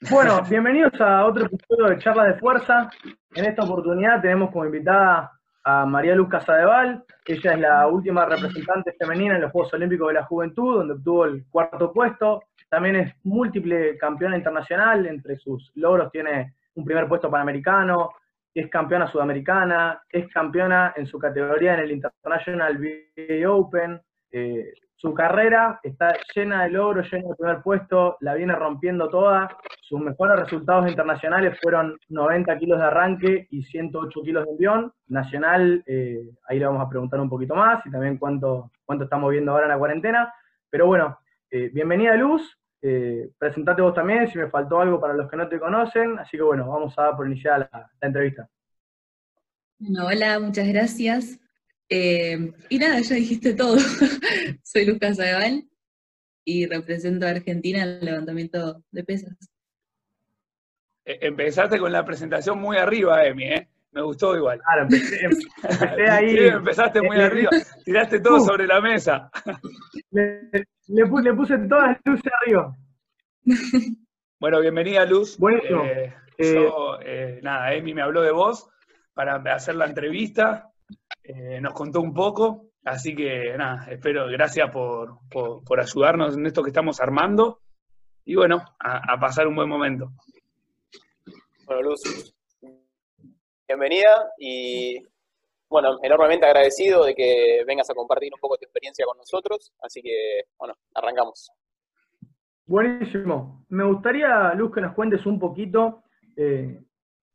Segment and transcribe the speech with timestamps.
[0.00, 2.90] Bueno, bienvenidos a otro episodio de Charlas de Fuerza.
[3.34, 5.32] En esta oportunidad tenemos como invitada
[5.64, 7.02] a María Luz Casadeval.
[7.24, 11.24] Ella es la última representante femenina en los Juegos Olímpicos de la Juventud, donde obtuvo
[11.24, 12.42] el cuarto puesto.
[12.68, 15.06] También es múltiple campeona internacional.
[15.06, 18.10] Entre sus logros tiene un primer puesto panamericano,
[18.52, 24.00] es campeona sudamericana, es campeona en su categoría en el International VA Open.
[24.30, 29.58] Eh, su carrera está llena de logros, llena de primer puesto, la viene rompiendo toda.
[29.82, 34.92] Sus mejores resultados internacionales fueron 90 kilos de arranque y 108 kilos de envión.
[35.08, 39.30] Nacional, eh, ahí le vamos a preguntar un poquito más y también cuánto, cuánto estamos
[39.30, 40.32] viendo ahora en la cuarentena.
[40.70, 41.18] Pero bueno,
[41.50, 45.46] eh, bienvenida Luz, eh, presentate vos también si me faltó algo para los que no
[45.46, 46.18] te conocen.
[46.18, 48.48] Así que bueno, vamos a dar por iniciada la, la entrevista.
[49.78, 51.38] Bueno, hola, muchas gracias.
[51.88, 53.76] Eh, y nada, ya dijiste todo.
[54.62, 55.68] Soy Lucas Adeval
[56.44, 59.36] y represento a Argentina en el levantamiento de pesas.
[61.04, 63.68] E, empezaste con la presentación muy arriba, Emi, ¿eh?
[63.92, 64.60] Me gustó igual.
[64.60, 66.30] Claro, empecé, empecé ahí.
[66.36, 67.50] Sí, empezaste muy arriba.
[67.84, 69.30] Tiraste todo uh, sobre la mesa.
[70.10, 70.50] Le,
[70.88, 72.76] le, puse, le, puse todas las luces arriba.
[74.38, 75.38] Bueno, bienvenida, Luz.
[75.38, 75.82] Buenísimo.
[75.86, 78.68] Eh, yo, eh, nada, Emi me habló de vos
[79.14, 80.70] para hacer la entrevista.
[81.22, 86.46] Eh, nos contó un poco, así que nada, espero, gracias por, por, por, ayudarnos en
[86.46, 87.60] esto que estamos armando
[88.24, 90.12] y bueno, a, a, pasar un buen momento.
[91.64, 92.34] Bueno, Luz,
[93.66, 95.02] bienvenida y
[95.68, 100.00] bueno, enormemente agradecido de que vengas a compartir un poco tu experiencia con nosotros, así
[100.00, 101.50] que bueno, arrancamos.
[102.66, 103.64] Buenísimo.
[103.68, 106.02] Me gustaría, Luz, que nos cuentes un poquito
[106.36, 106.82] eh,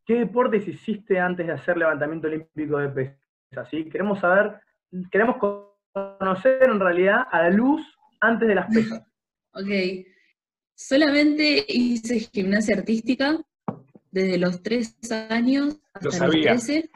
[0.05, 3.20] qué deportes hiciste antes de hacer levantamiento olímpico de pesas.
[3.69, 3.89] ¿Sí?
[3.89, 4.59] Queremos saber,
[5.11, 5.37] queremos
[5.93, 7.81] conocer en realidad a la luz
[8.19, 9.03] antes de las pesas.
[9.53, 9.67] Ok.
[10.73, 13.37] Solamente hice gimnasia artística
[14.09, 14.95] desde los tres
[15.29, 16.89] años hasta los 13,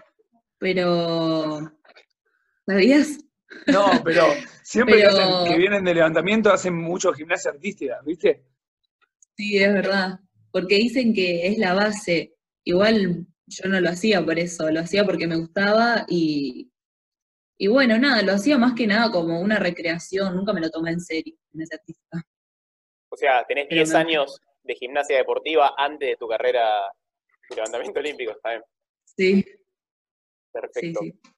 [0.58, 1.70] pero
[2.66, 3.20] ¿sabías?
[3.68, 4.24] No, pero
[4.64, 5.10] siempre pero...
[5.12, 8.46] Que, hacen, que, vienen de levantamiento hacen mucho gimnasia artística, ¿viste?
[9.36, 12.38] Sí, es verdad, porque dicen que es la base.
[12.64, 16.72] Igual yo no lo hacía por eso, lo hacía porque me gustaba y,
[17.58, 20.92] y bueno, nada, lo hacía más que nada como una recreación, nunca me lo tomé
[20.92, 22.24] en serio, en ese artista.
[23.10, 23.98] O sea, tenés 10 no.
[23.98, 26.92] años de gimnasia deportiva antes de tu carrera
[27.50, 28.64] de levantamiento olímpico, ¿está bien?
[29.06, 29.46] Sí.
[30.52, 31.00] Perfecto.
[31.02, 31.36] Sí, sí.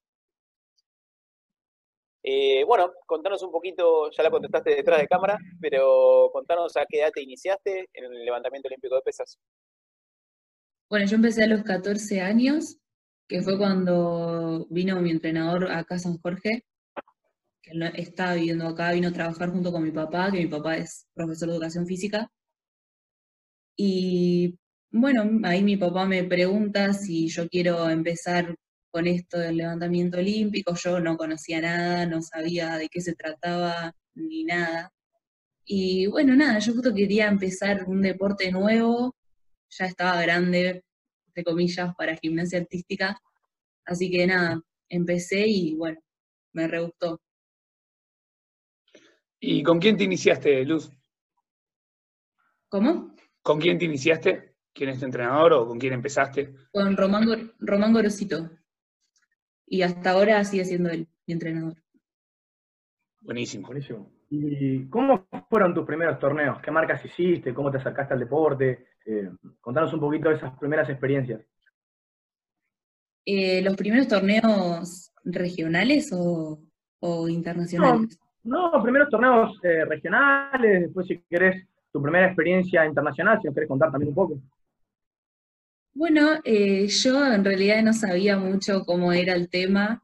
[2.30, 7.00] Eh, bueno, contanos un poquito, ya la contestaste detrás de cámara, pero contanos a qué
[7.00, 9.38] edad te iniciaste en el levantamiento olímpico de pesas.
[10.90, 12.78] Bueno, yo empecé a los 14 años,
[13.28, 16.64] que fue cuando vino mi entrenador acá a San Jorge,
[17.62, 21.06] que estaba viviendo acá, vino a trabajar junto con mi papá, que mi papá es
[21.14, 22.30] profesor de educación física.
[23.76, 24.58] Y
[24.90, 28.54] bueno, ahí mi papá me pregunta si yo quiero empezar
[28.90, 33.94] con esto del levantamiento olímpico, yo no conocía nada, no sabía de qué se trataba
[34.14, 34.90] ni nada.
[35.64, 39.14] Y bueno, nada, yo justo quería empezar un deporte nuevo,
[39.70, 40.84] ya estaba grande,
[41.26, 43.20] entre comillas, para gimnasia artística,
[43.84, 46.00] así que nada, empecé y bueno,
[46.52, 47.20] me re gustó.
[49.40, 50.90] ¿Y con quién te iniciaste, Luz?
[52.68, 53.14] ¿Cómo?
[53.42, 54.56] ¿Con quién te iniciaste?
[54.72, 56.54] ¿Quién es tu entrenador o con quién empezaste?
[56.72, 58.50] Con Román, Román Gorosito
[59.70, 61.82] y hasta ahora sigue siendo él mi entrenador.
[63.20, 63.66] Buenísimo.
[63.66, 64.17] Buenísimo.
[64.30, 66.60] ¿Y cómo fueron tus primeros torneos?
[66.60, 67.54] ¿Qué marcas hiciste?
[67.54, 68.88] ¿Cómo te acercaste al deporte?
[69.06, 69.30] Eh,
[69.60, 71.40] contanos un poquito de esas primeras experiencias.
[73.24, 76.60] Eh, ¿Los primeros torneos regionales o,
[77.00, 78.18] o internacionales?
[78.44, 83.54] No, no, primeros torneos eh, regionales, después si querés tu primera experiencia internacional, si nos
[83.54, 84.40] querés contar también un poco.
[85.94, 90.02] Bueno, eh, yo en realidad no sabía mucho cómo era el tema.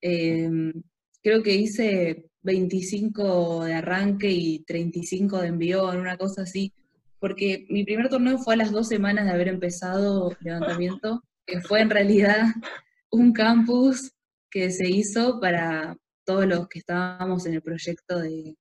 [0.00, 6.72] Creo que hice 25 de arranque y 35 de envión, una cosa así,
[7.18, 11.80] porque mi primer torneo fue a las dos semanas de haber empezado levantamiento, que fue
[11.80, 12.46] en realidad
[13.10, 14.12] un campus
[14.50, 18.56] que se hizo para todos los que estábamos en el proyecto de,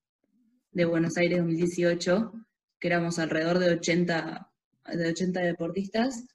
[0.72, 2.34] de Buenos Aires 2018,
[2.80, 4.52] que éramos alrededor de 80,
[4.94, 6.26] de 80 deportistas.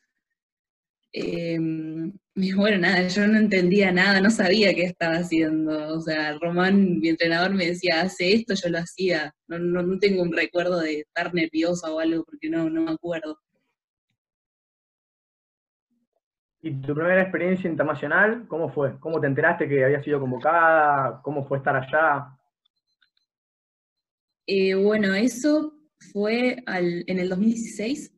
[1.12, 1.58] Eh,
[2.34, 5.94] y bueno, nada, yo no entendía nada, no sabía qué estaba haciendo.
[5.94, 9.32] O sea, Román, mi entrenador, me decía, hace esto, yo lo hacía.
[9.48, 12.92] No, no, no tengo un recuerdo de estar nerviosa o algo, porque no, no me
[12.92, 13.38] acuerdo.
[16.66, 18.98] ¿Y tu primera experiencia internacional, cómo fue?
[18.98, 21.20] ¿Cómo te enteraste que había sido convocada?
[21.22, 22.36] ¿Cómo fue estar allá?
[24.48, 25.74] Eh, bueno, eso
[26.12, 28.12] fue al, en el 2016,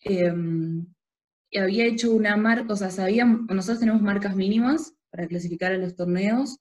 [0.00, 0.93] em, y
[1.58, 5.94] había hecho una marca, o sea, sabíamos, nosotros tenemos marcas mínimas para clasificar a los
[5.94, 6.58] torneos,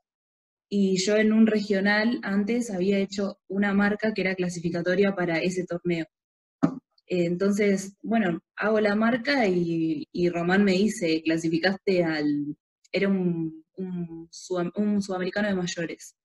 [0.69, 5.65] y yo en un regional antes había hecho una marca que era clasificatoria para ese
[5.65, 6.07] torneo.
[7.05, 12.57] Entonces, bueno, hago la marca y, Román me dice, clasificaste al,
[12.91, 16.15] era un, un, sudamericano de mayores.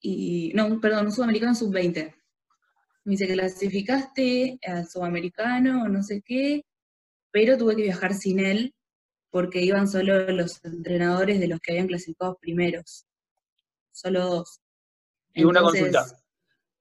[0.00, 2.14] Y, no, perdón, un sudamericano sub-20.
[3.04, 6.64] Me dice, clasificaste al sudamericano, no sé qué,
[7.38, 8.74] pero tuve que viajar sin él
[9.30, 13.06] porque iban solo los entrenadores de los que habían clasificado primeros.
[13.92, 14.60] Solo dos.
[15.34, 16.04] Y una consulta.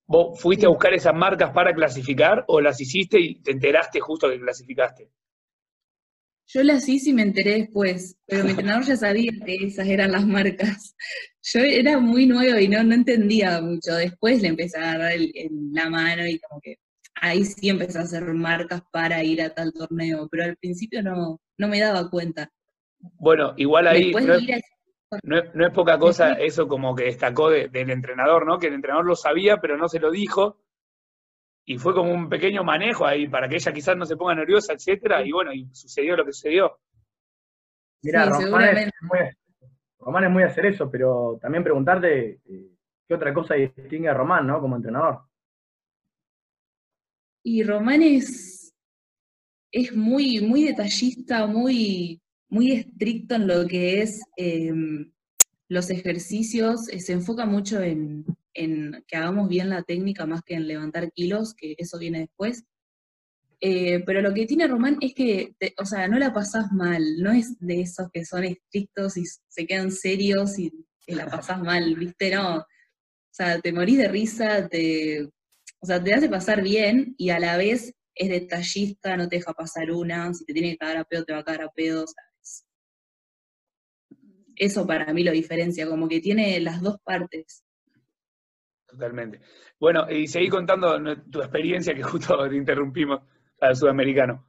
[0.07, 4.29] ¿Vos fuiste a buscar esas marcas para clasificar o las hiciste y te enteraste justo
[4.29, 5.11] que clasificaste?
[6.47, 10.11] Yo las hice y me enteré después, pero mi entrenador ya sabía que esas eran
[10.11, 10.95] las marcas.
[11.43, 13.93] Yo era muy nuevo y no, no entendía mucho.
[13.93, 15.19] Después le empecé a agarrar
[15.71, 16.79] la mano y como que
[17.21, 21.39] ahí sí empecé a hacer marcas para ir a tal torneo, pero al principio no,
[21.57, 22.51] no me daba cuenta.
[23.19, 24.11] Bueno, igual ahí
[25.23, 28.59] no, es, poca cosa eso como que destacó del entrenador, ¿no?
[28.59, 30.57] Que el entrenador lo sabía, pero no se lo dijo.
[31.65, 34.73] Y fue como un pequeño manejo ahí para que ella quizás no se ponga nerviosa,
[34.73, 35.25] etcétera.
[35.25, 36.79] Y bueno, y sucedió lo que sucedió.
[38.01, 39.19] Mira, Román, es muy,
[39.99, 42.71] Román, es muy, hacer eso, pero también preguntarte eh,
[43.07, 44.59] qué otra cosa distingue a Román, ¿no?
[44.59, 45.26] Como entrenador.
[47.49, 48.73] Y Román es,
[49.71, 55.13] es muy, muy detallista, muy, muy estricto en lo que es em,
[55.69, 60.67] los ejercicios, eh, se enfoca mucho en, que hagamos bien la técnica más que en
[60.67, 62.65] levantar kilos, que eso viene después.
[63.61, 67.31] Eh, pero lo que tiene Román es que, o sea, no la pasás mal, no
[67.31, 70.73] es de esos que son estrictos y se quedan serios y
[71.05, 72.35] te la pasás mal, ¿viste?
[72.35, 72.57] No.
[72.57, 72.65] O
[73.31, 75.29] sea, te morís de risa, te,
[75.79, 79.53] o sea, te hace pasar bien y a la vez es detallista, no te deja
[79.53, 82.05] pasar una, si te tiene que cagar a pedo, te va a cagar a pedo,
[82.07, 82.23] sea,
[84.57, 87.63] eso para mí lo diferencia, como que tiene las dos partes.
[88.87, 89.39] Totalmente.
[89.79, 90.97] Bueno, y seguí contando
[91.29, 93.21] tu experiencia, que justo te interrumpimos
[93.61, 94.45] al sudamericano.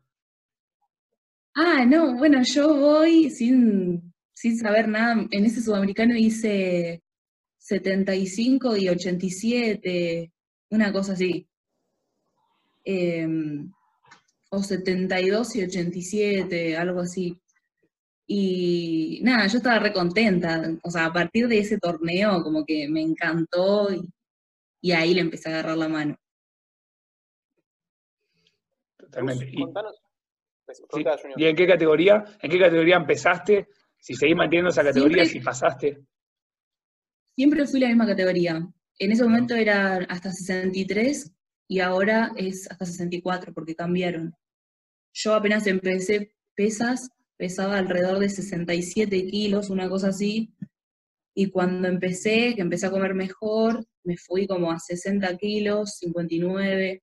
[1.54, 5.26] Ah, no, bueno, yo voy sin, sin saber nada.
[5.30, 7.02] En ese sudamericano hice
[7.58, 10.32] 75 y 87,
[10.70, 11.48] una cosa así.
[12.84, 13.72] Em,
[14.50, 17.38] o 72 y 87, algo así.
[18.26, 20.62] Y nada, yo estaba recontenta.
[20.82, 23.88] O sea, a partir de ese torneo, como que me encantó
[24.80, 26.16] y, ahí le empecé a agarrar la mano.
[28.96, 29.50] Totalmente.
[31.36, 32.24] Y, en qué categoría?
[32.40, 33.68] ¿En qué categoría empezaste?
[33.98, 35.98] Si seguís manteniendo esa categoría, si pasaste.
[37.34, 38.68] Siempre fui la misma categoría.
[38.98, 41.32] En ese momento era hasta 63
[41.68, 44.34] y ahora es hasta 64 porque cambiaron.
[45.12, 50.52] Yo apenas empecé pesas pesaba alrededor de 67 kilos, una cosa así,
[51.34, 57.02] y cuando empecé, que empecé a comer mejor, me fui como a 60 kilos, 59,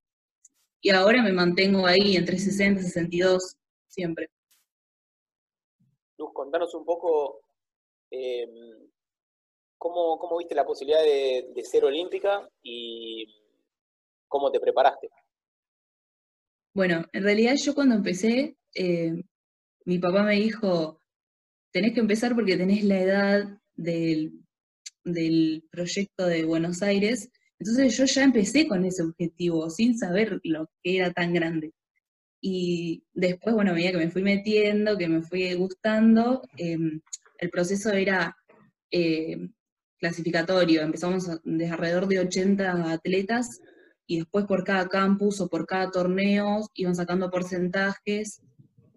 [0.82, 3.56] y ahora me mantengo ahí entre 60 y 62,
[3.88, 4.28] siempre.
[6.18, 7.40] Luz, contanos un poco
[8.10, 8.85] em,
[9.78, 13.26] ¿cómo, ¿cómo, viste la posibilidad de, ser olímpica y
[14.28, 15.08] cómo te preparaste.
[16.74, 19.14] Bueno, en realidad yo cuando empecé, eh,
[19.84, 21.00] mi papá me dijo,
[21.72, 24.42] tenés que empezar porque tenés la edad del,
[25.70, 27.30] proyecto de Buenos Aires.
[27.58, 31.72] Entonces yo ya empecé con ese objetivo, sin saber lo que era tan grande.
[32.40, 37.00] Y después, bueno, a medida que me fui metiendo, que me fui gustando, em,
[37.38, 38.36] el proceso era
[38.90, 39.52] em,
[39.98, 40.82] clasificatorio.
[40.82, 43.60] Empezamos de alrededor de 80 atletas
[44.06, 48.40] y después por cada campus o por cada torneo iban sacando porcentajes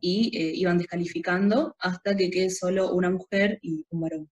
[0.01, 4.29] y eh, iban descalificando hasta que quede solo una mujer y un varón.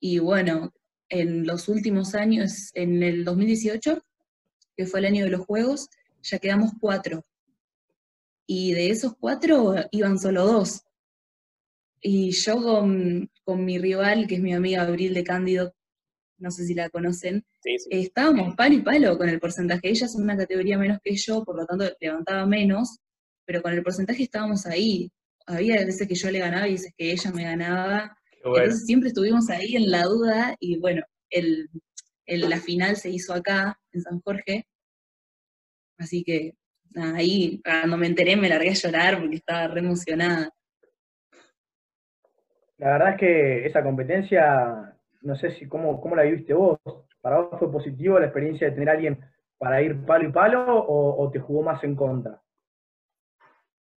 [0.00, 0.72] Y bueno,
[1.08, 4.02] en los últimos años, en el 2018,
[4.76, 5.88] que fue el año de los Juegos,
[6.22, 7.24] ya quedamos cuatro.
[8.46, 10.82] Y de esos cuatro iban solo dos.
[12.00, 15.74] Y yo con, con mi rival, que es mi amiga Abril de Cándido,
[16.38, 17.44] no sé si la conocen,
[17.90, 19.88] estábamos palo y palo con el porcentaje.
[19.88, 22.98] Ella es una categoría menos que yo, por lo tanto levantaba menos,
[23.44, 25.10] pero con el porcentaje estábamos ahí.
[25.46, 28.16] Había veces que yo le ganaba y veces que ella me ganaba.
[28.44, 31.68] Entonces siempre estuvimos ahí en la duda y bueno, el,
[32.26, 34.66] la final se hizo acá, en San Jorge.
[35.98, 36.54] Así que
[36.94, 40.54] ahí cuando me enteré me largué a llorar porque estaba re emocionada.
[42.78, 46.78] La verdad es que esa competencia, no sé si cómo, cómo la viviste vos.
[47.20, 49.18] ¿Para vos fue positivo la experiencia de tener a alguien
[49.58, 52.40] para ir palo y palo o te jugó más en contra?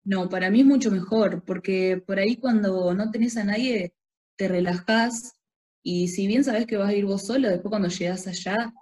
[0.05, 3.93] No, para mí es mucho mejor, porque por ahí cuando no tenés a nadie,
[4.37, 5.37] te relajás
[5.83, 8.73] y si bien sabes que vas a ir vos solo, después cuando llegas allá,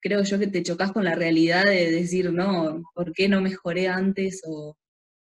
[0.00, 3.88] creo yo que te chocas con la realidad de decir, no, ¿por qué no mejoré
[3.88, 4.42] antes?
[4.46, 4.76] O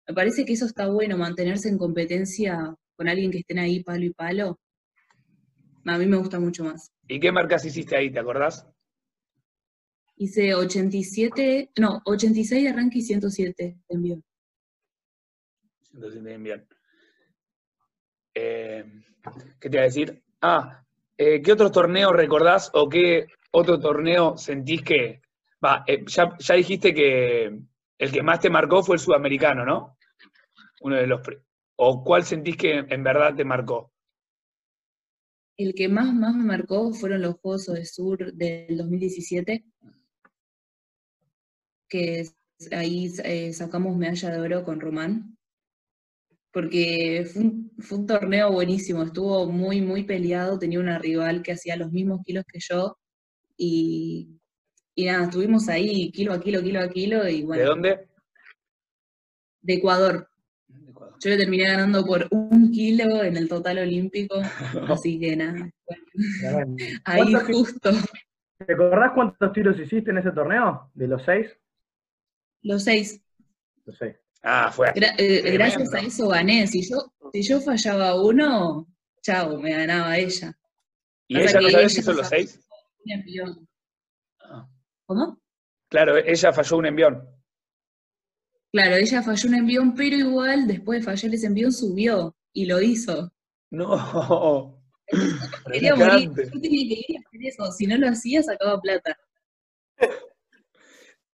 [0.07, 4.03] me parece que eso está bueno, mantenerse en competencia con alguien que estén ahí palo
[4.03, 4.59] y palo.
[5.85, 6.91] A mí me gusta mucho más.
[7.07, 8.67] ¿Y qué marcas hiciste ahí, te acordás?
[10.17, 14.21] Hice 87, no, 86 de arranque y 107 de envío.
[15.83, 16.55] 107 de envío.
[18.33, 18.83] Eh,
[19.59, 20.23] ¿Qué te iba a decir?
[20.41, 20.83] Ah,
[21.17, 25.21] eh, ¿qué otros torneos recordás o qué otro torneo sentís que...
[25.63, 27.59] Va, eh, ya, ya, dijiste que
[27.97, 29.97] el que más te marcó fue el sudamericano, ¿no?
[30.81, 31.21] Uno de los...
[31.79, 33.91] ¿O cuál sentís que en verdad te marcó?
[35.57, 39.63] El que más, más me marcó fueron los Juegos de Sur del 2017,
[41.87, 42.27] que
[42.71, 45.37] ahí eh, sacamos medalla de oro con Román,
[46.51, 51.51] porque fue un, fue un, torneo buenísimo, estuvo muy, muy peleado, tenía una rival que
[51.51, 52.97] hacía los mismos kilos que yo,
[53.55, 54.39] y,
[54.95, 57.61] y nada, estuvimos ahí kilo a kilo, kilo a kilo, y bueno.
[57.61, 58.07] ¿De dónde?
[59.61, 60.27] De Ecuador.
[61.19, 64.35] Yo le terminé ganando por un kilo en el total olímpico,
[64.87, 65.71] así que nada.
[66.41, 67.91] Bueno, ahí justo.
[68.65, 70.91] ¿Te acordás cuántos tiros hiciste en ese torneo?
[70.93, 71.47] ¿De los seis?
[72.61, 73.21] Los seis.
[73.85, 74.15] Los seis.
[74.43, 74.91] Ah, fue.
[74.95, 76.67] Gra eh, gracias a eso gané.
[76.67, 78.87] Si yo, si yo fallaba uno,
[79.21, 80.57] chao, me ganaba ella.
[81.27, 82.59] ¿Y ella no sabes si son los seis?
[83.05, 83.69] Un envión.
[84.39, 84.67] Ah.
[85.05, 85.39] ¿Cómo?
[85.89, 87.36] Claro, ella falló un envión.
[88.71, 92.81] Claro, ella falló un envión, pero igual después de fallar ese envión subió y lo
[92.81, 93.31] hizo.
[93.71, 94.83] No.
[95.71, 96.31] Quería morir.
[96.35, 97.71] Yo tenía que ir a hacer eso.
[97.71, 99.17] Si no lo hacía, sacaba plata.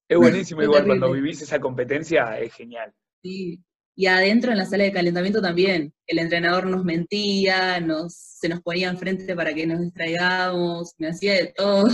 [0.08, 2.94] Es buenísimo, igual cuando vivís esa competencia, es genial.
[3.24, 3.64] Sí.
[3.96, 5.94] Y adentro en la sala de calentamiento también.
[6.06, 11.34] El entrenador nos mentía, nos, se nos ponía enfrente para que nos distraigamos, me hacía
[11.36, 11.88] de todo.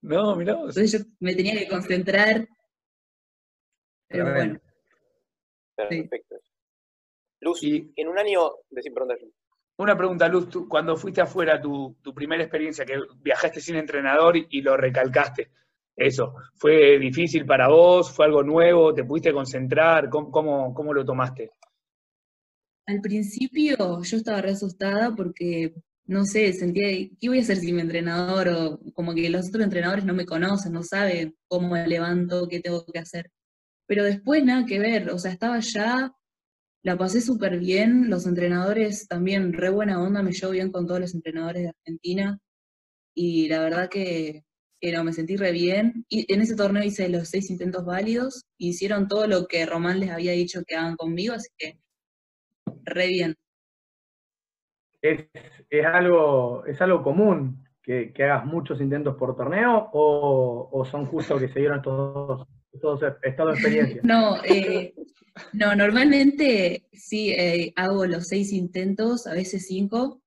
[0.00, 0.52] No, mirá.
[0.52, 2.48] Entonces yo me tenía que concentrar
[4.24, 4.60] pero bueno.
[5.76, 6.36] Perfecto.
[7.40, 9.16] Luz, y en un año, decir pregunta.
[9.78, 14.36] Una pregunta, Luz, tú, cuando fuiste afuera, tu, tu, primera experiencia, que viajaste sin entrenador
[14.36, 15.50] y, y, lo recalcaste,
[15.96, 18.10] eso, ¿fue difícil para vos?
[18.10, 18.92] ¿Fue algo nuevo?
[18.92, 20.10] ¿Te pudiste concentrar?
[20.10, 21.52] ¿Cómo, cómo, cómo lo tomaste?
[22.86, 27.76] Al principio yo estaba re asustada porque, no sé, sentía, ¿qué voy a hacer sin
[27.76, 28.48] mi entrenador?
[28.48, 32.60] O como que los otros entrenadores no me conocen, no saben cómo me levanto, qué
[32.60, 33.30] tengo que hacer.
[33.86, 36.12] Pero después nada que ver, o sea, estaba ya,
[36.82, 41.00] la pasé súper bien, los entrenadores también, re buena onda, me llevo bien con todos
[41.00, 42.38] los entrenadores de Argentina,
[43.14, 44.44] y la verdad que,
[44.94, 46.04] no, me sentí re bien.
[46.08, 50.10] Y en ese torneo hice los seis intentos válidos, hicieron todo lo que Román les
[50.10, 51.78] había dicho que hagan conmigo, así que
[52.84, 53.34] re bien.
[55.00, 55.26] ¿Es,
[55.70, 61.48] es algo, es algo común que, hagas muchos intentos por torneo o, son justo que
[61.48, 62.46] se dieron estos
[62.80, 64.00] de experiencia.
[64.02, 64.94] no, eh,
[65.52, 70.22] no, normalmente sí eh, hago los seis intentos, a veces cinco,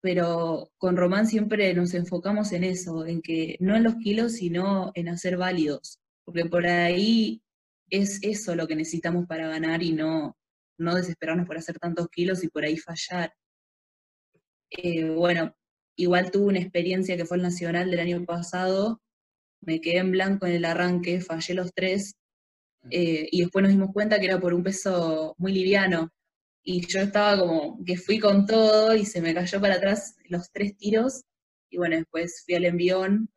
[0.00, 4.92] pero con Román siempre nos enfocamos en eso, en que no en los kilos, sino
[4.94, 7.42] en hacer válidos, porque por ahí
[7.90, 10.36] es eso lo que necesitamos para ganar y no,
[10.78, 13.34] no desesperarnos por hacer tantos kilos y por ahí fallar.
[14.70, 15.54] Eh, bueno,
[15.96, 19.00] igual tuve una experiencia que fue el Nacional del año pasado,
[19.60, 22.14] me quedé en blanco en el arranque, fallé los tres,
[22.90, 26.10] eh, y después nos dimos cuenta que era por un peso muy liviano.
[26.62, 30.50] Y yo estaba como que fui con todo y se me cayó para atrás los
[30.52, 31.22] tres tiros.
[31.70, 33.28] Y bueno, después fui al envión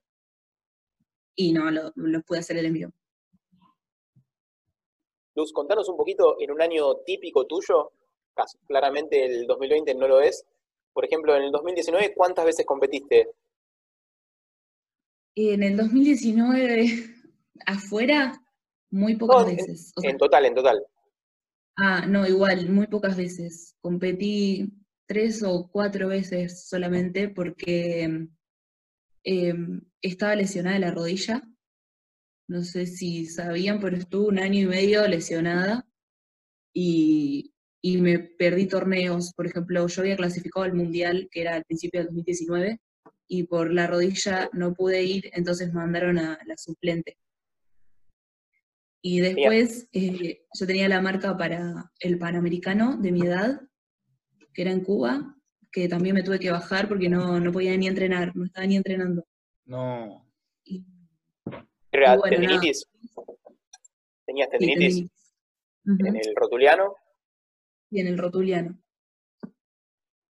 [1.36, 2.94] y no, lo, lo pude hacer el envión.
[5.36, 7.92] Luz, contanos un poquito en un año típico tuyo,
[8.68, 10.46] claramente el 2020 no lo es.
[10.94, 13.32] Por ejemplo, en el 2019, ¿cuántas veces competiste?
[15.35, 16.85] En el 2019,
[17.65, 18.41] afuera,
[18.91, 19.91] muy pocas veces.
[19.95, 20.83] O sea, en total, en total.
[21.75, 23.75] Ah, no, igual, muy pocas veces.
[23.81, 24.71] Competí
[25.07, 28.27] tres o cuatro veces solamente porque
[29.23, 29.53] eh,
[30.01, 31.41] estaba lesionada de la rodilla.
[32.47, 35.87] No sé si sabían, pero estuve un año y medio lesionada
[36.73, 39.33] y, y me perdí torneos.
[39.33, 42.79] Por ejemplo, yo había clasificado al Mundial, que era al principio del 2019,
[43.27, 47.18] y por la rodilla no pude ir, entonces mandaron a la suplente.
[49.01, 53.62] Y después eh, yo tenía la marca para el Panamericano de mi edad,
[54.53, 55.36] que era en Cuba,
[55.72, 58.77] que también me tuve que bajar porque no, no podía ni entrenar, no estaba ni
[58.77, 59.25] entrenando.
[59.65, 60.32] No.
[60.63, 60.86] Y,
[61.92, 62.86] ¿Era y bueno, tendinitis?
[64.25, 65.10] ¿Tenías tendinitis?
[65.86, 66.96] en el rotuliano.
[67.89, 68.82] Y en el rotuliano.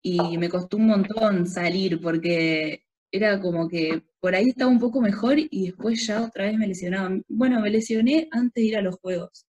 [0.01, 5.01] Y me costó un montón salir porque era como que por ahí estaba un poco
[5.01, 7.09] mejor y después ya otra vez me lesionaba.
[7.27, 9.45] Bueno, me lesioné antes de ir a los juegos.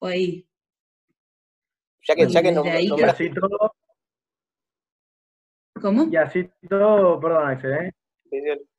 [0.00, 0.46] O ahí.
[2.06, 3.74] Ya que, ya que no, y así todo.
[5.80, 6.08] ¿Cómo?
[6.10, 7.92] Y así todo, perdón, Axel, ¿eh?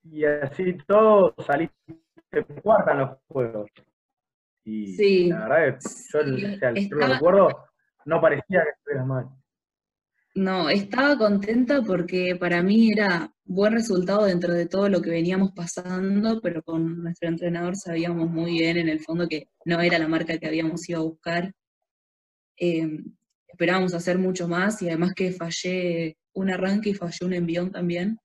[0.04, 1.76] Y así todo saliste
[2.62, 3.70] cuarta en los juegos.
[4.64, 7.66] Y sí, la verdad es yo, el, lo recuerdo,
[8.06, 9.30] no parecía que estuvieras mal.
[10.40, 15.52] No, estaba contenta porque para mí era buen resultado dentro de todo lo que veníamos
[15.52, 20.08] pasando, pero con nuestro entrenador sabíamos muy bien en el fondo que no era la
[20.08, 21.54] marca que habíamos ido a buscar.
[22.56, 23.18] Em,
[23.50, 28.18] esperábamos hacer mucho más y además que fallé un arranque y fallé un envión también.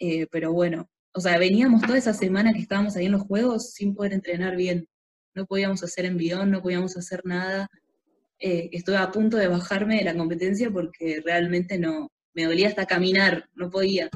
[0.00, 3.72] Eh, pero bueno, o sea, veníamos toda esa semana que estábamos ahí en los juegos
[3.74, 4.88] sin poder entrenar bien.
[5.34, 7.68] No podíamos hacer envión, no podíamos hacer nada
[8.40, 12.86] eh, estuve a punto de bajarme de la competencia porque realmente no, me dolía hasta
[12.86, 14.08] caminar, no podía.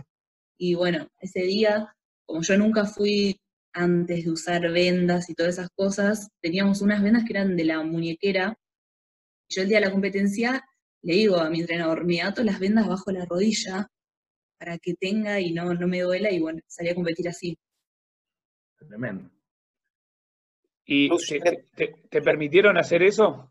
[0.59, 3.38] Y bueno, ese día, como yo nunca fui
[3.75, 7.83] antes de usar vendas y todas esas cosas, teníamos unas vendas que eran de la
[7.83, 8.57] muñequera.
[9.50, 10.64] Yo el día de la competencia
[11.02, 13.88] le digo a mi entrenador, me ato las vendas bajo la rodilla
[14.59, 17.59] para que tenga y no, no me duela y bueno, salí a competir así.
[18.78, 19.31] Tremendo.
[20.87, 21.11] ¿Y
[22.11, 23.50] te permitieron hacer eso?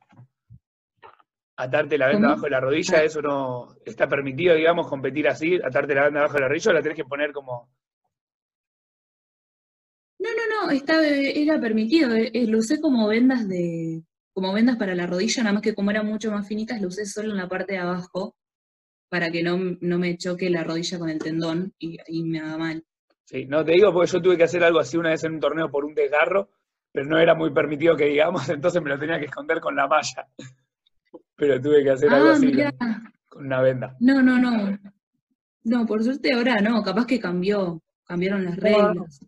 [1.55, 5.95] Atarte la venda abajo de la rodilla, eso no está permitido, digamos, competir así, atarte
[5.95, 7.69] la venda abajo de la rodilla, o la tenés que poner como.
[10.19, 14.77] No, no, no, está, era permitido, eh, eh, lo usé como vendas de, como vendas
[14.77, 17.37] para la rodilla, nada más que como eran mucho más finitas, lo usé solo en
[17.37, 18.35] la parte de abajo,
[19.09, 22.83] para que no, no me choque la rodilla con el tendón y me haga mal.
[23.25, 25.39] Sí, no te digo porque yo tuve que hacer algo así una vez en un
[25.39, 26.49] torneo por un desgarro,
[26.91, 29.87] pero no era muy permitido que digamos, entonces me lo tenía que esconder con la
[29.87, 30.27] malla
[31.35, 32.51] pero tuve que hacer algo ah, así
[33.27, 33.95] con, una venda.
[33.99, 34.77] No, no, no.
[35.63, 39.19] No, por suerte ahora no, capaz que cambió, cambiaron las reglas.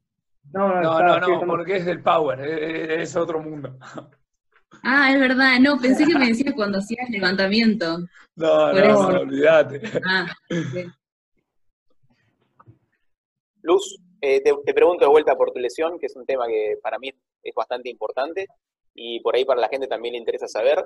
[0.53, 3.77] No, no, no, no, porque es del power, es, otro mundo.
[4.83, 7.99] Ah, es verdad, no, pensé que me decías cuando hacías levantamiento.
[8.35, 9.81] No, no, olvídate.
[10.05, 10.27] Ah,
[13.63, 16.77] Luz, eh, te, te, pregunto de vuelta por tu lesión, que es un tema que
[16.81, 17.09] para mí
[17.41, 18.47] es bastante importante
[18.93, 20.85] y por ahí para la gente también le interesa saber.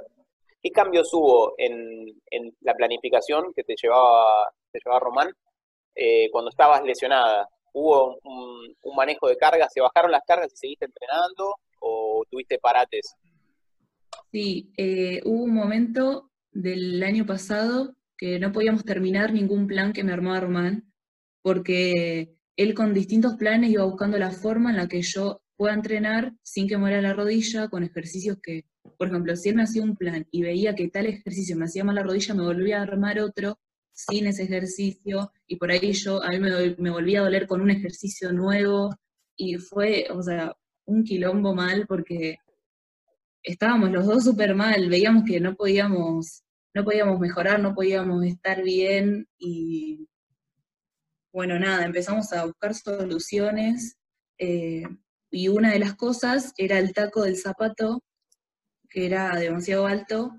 [0.62, 2.13] ¿Qué cambios hubo en,
[2.62, 5.32] la planificación que te llevaba, te llevaba Román
[5.95, 7.48] eh, cuando estabas lesionada?
[7.74, 9.72] ¿Hubo un, manejo de cargas?
[9.74, 13.15] ¿Se bajaron las cargas y seguiste entrenando o tuviste parates?
[14.32, 20.04] Sí, eh, hubo un momento del año pasado que no podíamos terminar ningún plan que
[20.04, 20.91] me armaba Román,
[21.41, 26.34] porque él con distintos planes iba buscando la forma en la que yo pueda entrenar
[26.41, 28.63] sin que muera la rodilla, con ejercicios que
[28.98, 31.84] por ejemplo, si él me hacía un plan y veía que tal ejercicio me hacía
[31.84, 33.60] mal la rodilla, me volvía a armar otro
[33.91, 37.69] sin ese ejercicio, y por ahí yo, a mí me, volvía a doler con un
[37.69, 38.95] ejercicio nuevo,
[39.36, 42.38] y fue, o sea, un quilombo mal porque
[43.43, 46.43] estábamos los dos súper mal, veíamos que no podíamos,
[46.74, 50.08] no podíamos mejorar, no podíamos estar bien, y
[51.34, 53.98] bueno, nada, empezamos a buscar soluciones,
[54.38, 54.84] eh,
[55.32, 58.04] y una de las cosas era el taco del zapato,
[58.89, 60.32] que era demasiado alto.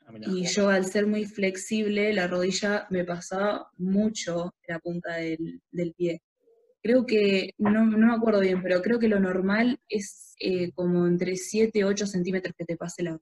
[0.00, 5.62] Ah, y yo al ser muy flexible, la rodilla me pasaba mucho la punta del,
[5.96, 6.22] pie.
[6.82, 11.36] Creo que, no, me acuerdo bien, pero creo que lo normal es eh, como entre
[11.36, 13.20] 7 y 8 centímetros que te pase la,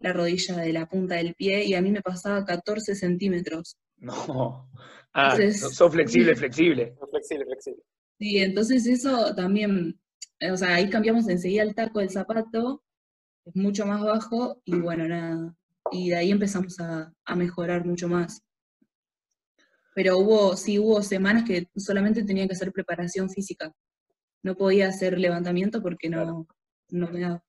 [0.00, 3.76] la rodilla de la punta del pie y a mí me pasaba 14 centímetros.
[3.98, 4.70] No.
[5.12, 6.96] Ah, sos flexible, flexible.
[7.10, 7.82] flexible, flexible.
[8.20, 9.98] Sí, entonces eso también,
[10.52, 12.82] o sea, ahí cambiamos enseguida el taco del zapato
[13.46, 15.56] es mucho más bajo y bueno, nada.
[15.90, 18.42] Y de ahí empezamos a, mejorar mucho más.
[19.94, 23.72] Pero hubo, sí hubo semanas que solamente tenía que hacer preparación física.
[24.42, 26.46] No podía hacer levantamiento porque no,
[26.90, 27.42] no me daba.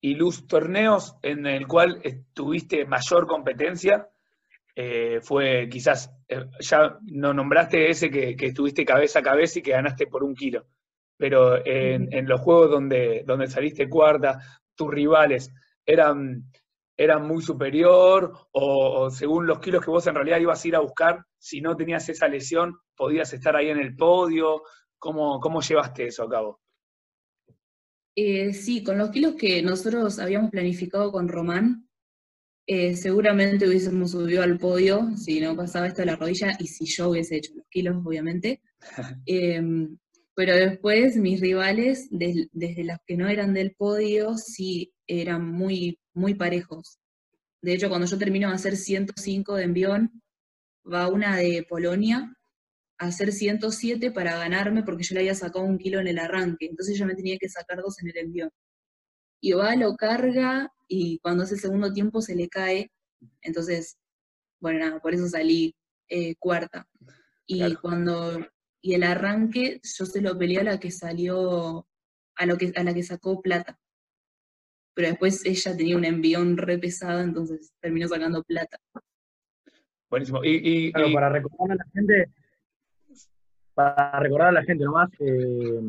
[0.00, 2.02] ¿Y Luz, torneos en el cual
[2.34, 4.11] tuviste mayor competencia?
[4.74, 9.62] Eh, fue quizás, eh, ya no nombraste ese que, que, estuviste cabeza a cabeza y
[9.62, 10.66] que ganaste por un kilo,
[11.18, 14.40] pero en, en los juegos donde, donde saliste cuarta,
[14.74, 15.52] tus rivales
[15.84, 16.50] eran,
[16.96, 20.80] eran muy superior o, según los kilos que vos en realidad ibas a ir a
[20.80, 24.62] buscar, si no tenías esa lesión, podías estar ahí en el podio?
[24.98, 26.60] ¿Cómo, cómo llevaste eso a cabo?
[28.14, 31.88] Eh, sí, con los kilos que nosotros habíamos planificado con Román,
[32.66, 36.86] eh, seguramente hubiésemos subido al podio si no pasaba esto de la rodilla y si
[36.86, 38.60] yo hubiese hecho los kilos, obviamente.
[39.26, 39.98] Em,
[40.34, 46.34] Pero después mis rivales, desde las que no eran del podio, sí eran muy, muy
[46.34, 46.98] parejos.
[47.62, 50.22] De hecho, cuando yo termino de hacer 105 de envión,
[50.90, 52.34] va una de Polonia
[52.98, 56.66] a hacer 107 para ganarme porque yo le había sacado un kilo en el arranque.
[56.66, 58.50] Entonces yo me tenía que sacar dos en el envión.
[59.42, 62.90] Y va, lo carga y cuando hace el segundo tiempo se le cae.
[63.42, 63.98] Entonces,
[64.60, 65.74] bueno, nada, por eso salí
[66.08, 66.88] eh, cuarta.
[67.46, 68.38] Y cuando
[68.82, 71.86] y el arranque yo se lo peleé a la que salió,
[72.36, 73.78] a, lo que, a la que sacó plata.
[74.94, 78.78] Pero después ella tenía un envión re pesado, entonces terminó sacando plata.
[80.10, 80.40] Buenísimo.
[80.44, 82.30] Y, para recordar a la gente,
[83.72, 85.80] para recordar a la gente nomás, eh,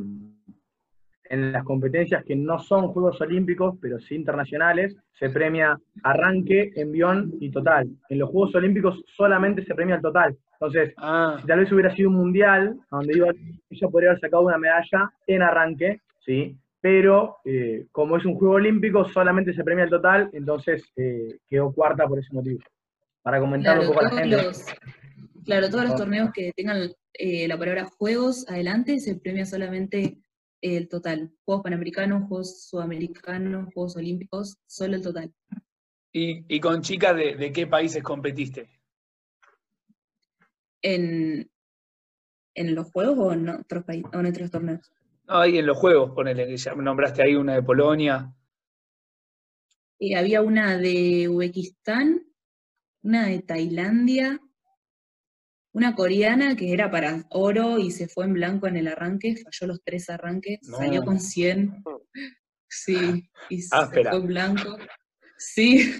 [1.29, 7.33] en las competencias que no son Juegos Olímpicos, pero sí internacionales, se premia arranque, envión
[7.39, 7.89] y total.
[8.09, 10.37] En los Juegos Olímpicos solamente se premia el total.
[10.53, 11.37] Entonces, ah.
[11.41, 13.27] si tal vez hubiera sido un mundial, donde iba,
[13.69, 16.55] ella podría haber sacado una medalla en arranque, ¿sí?
[16.79, 21.71] Pero eh, como es un juego olímpico, solamente se premia el total, entonces eh, quedó
[21.73, 22.59] cuarta por ese motivo.
[23.21, 24.37] Para comentar un poco a la gente.
[25.45, 30.17] claro, todos los torneos que tengan eh, la palabra juegos adelante se premia solamente
[30.63, 31.31] el total.
[31.45, 35.33] Juegos Panamericanos, Juegos Sudamericanos, Juegos Olímpicos, solo el total.
[36.11, 38.69] ¿Y, con chicas de qué países competiste?
[40.83, 41.49] en,
[42.53, 44.91] en los juegos o en otros países o en otros torneos?
[45.27, 48.31] No, ahí en los juegos, ponele, que ya nombraste ahí una de Polonia.
[49.97, 52.21] Y había una de Uzbekistán,
[53.01, 54.39] una de Tailandia,
[55.73, 59.73] una coreana que era para oro y se fue en blanco en el arranque, falló
[59.73, 61.83] los tres arranques, salió con 100.
[62.69, 64.77] Sí, y ah, se fue en blanco.
[65.37, 65.99] Sí,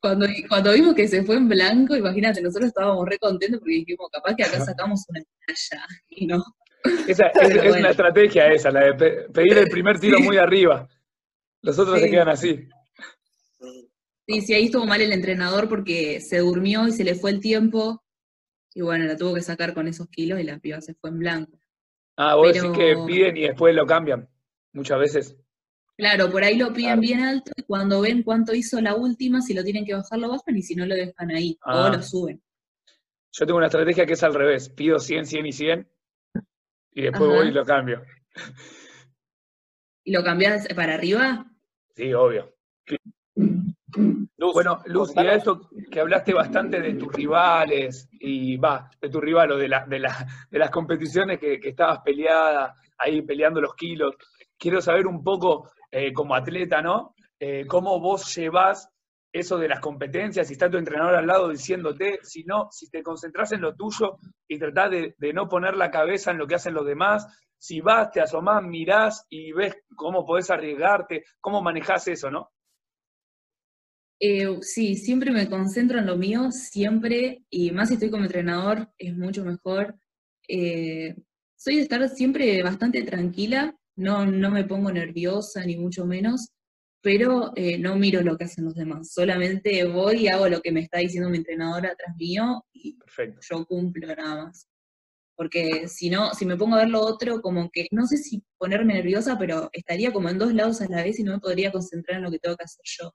[0.00, 4.08] cuando, cuando vimos que se fue en blanco, imagínate, nosotros estábamos re contentos porque dijimos,
[4.10, 6.44] capaz que acá sacamos una medalla, y no.
[7.06, 10.88] Esa, es, una estrategia esa, la de pedir el primer tiro muy arriba.
[11.62, 12.68] Los otros se quedan así.
[14.26, 17.40] Sí, sí, ahí estuvo mal el entrenador porque se durmió y se le fue el
[17.40, 18.02] tiempo.
[18.74, 21.18] Y bueno, la tuvo que sacar con esos kilos y la piba se fue en
[21.18, 21.58] blanco.
[22.16, 24.28] Ah, vos decís que piden y después lo cambian,
[24.72, 25.36] muchas veces.
[25.96, 29.52] Claro, por ahí lo piden bien alto y cuando ven cuánto hizo la última, si
[29.52, 31.90] lo tienen que bajar, lo bajan y si no, lo dejan ahí o ah.
[31.90, 32.42] lo suben.
[33.32, 34.68] Yo tengo una estrategia que es al revés.
[34.68, 35.90] Pido 100, 100 y 100
[36.92, 38.02] y después voy y lo cambio.
[40.04, 41.46] ¿Y lo cambias para arriba?
[41.94, 42.54] Sí, obvio.
[44.36, 49.20] Bueno, Luz, y a esto que hablaste bastante de tus rivales, y va, de tu
[49.20, 50.02] rival o de, la, de,
[50.50, 54.14] de las competiciones que, que estabas peleada, ahí peleando los kilos,
[54.58, 57.14] quiero saber un poco eh, como atleta, ¿no?
[57.40, 58.90] Eh, ¿Cómo vos llevas
[59.32, 63.02] eso de las competencias, si está tu entrenador al lado diciéndote, si no, si te
[63.02, 66.74] concentras en lo tuyo y tratás de, no poner la cabeza en lo que hacen
[66.74, 67.26] los demás,
[67.58, 72.50] si vas, te asomás, mirás y ves cómo podés arriesgarte, cómo manejás eso, ¿no?
[74.20, 78.90] Eh, sí, siempre me concentro en lo mío, siempre, y más si estoy como entrenador,
[78.98, 79.98] es mucho mejor.
[81.56, 86.50] soy de estar siempre bastante tranquila no, no me pongo nerviosa ni mucho menos,
[87.02, 90.72] pero eh, no miro lo que hacen los demás, solamente voy y hago lo que
[90.72, 92.96] me está diciendo mi entrenadora atrás mío y
[93.48, 94.68] yo cumplo nada más.
[95.36, 98.42] Porque si no, si me pongo a ver lo otro, como que no sé si
[98.58, 101.72] ponerme nerviosa, pero estaría como en dos lados a la vez y no me podría
[101.72, 103.12] concentrar en lo que tengo que hacer yo.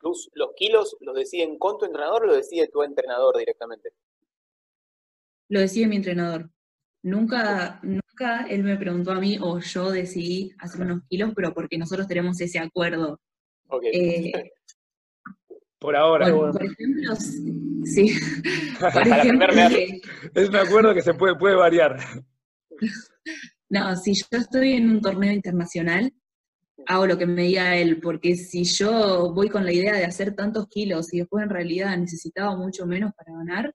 [0.00, 3.90] ¿Los kilos los deciden con tu entrenador o lo decide tu entrenador directamente?
[5.48, 6.50] Lo decide mi entrenador.
[7.02, 11.78] Nunca, nunca él me preguntó a mí o yo decidí hacer unos kilos, pero porque
[11.78, 13.20] nosotros tenemos ese acuerdo.
[13.92, 14.32] Eh,
[15.78, 16.30] por ahora.
[16.30, 17.14] por ejemplo,
[17.84, 18.16] sí.
[20.34, 21.98] es un acuerdo que se puede, puede variar.
[23.70, 26.10] No, si yo estoy en un torneo internacional,
[26.88, 30.34] hago lo que me diga él, porque si yo voy con la idea de hacer
[30.34, 33.74] tantos kilos y después en realidad necesitaba mucho menos para ganar,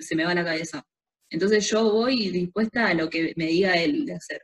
[0.00, 0.82] se me va la cabeza.
[1.30, 4.42] Entonces yo voy dispuesta a lo que me diga él de hacer.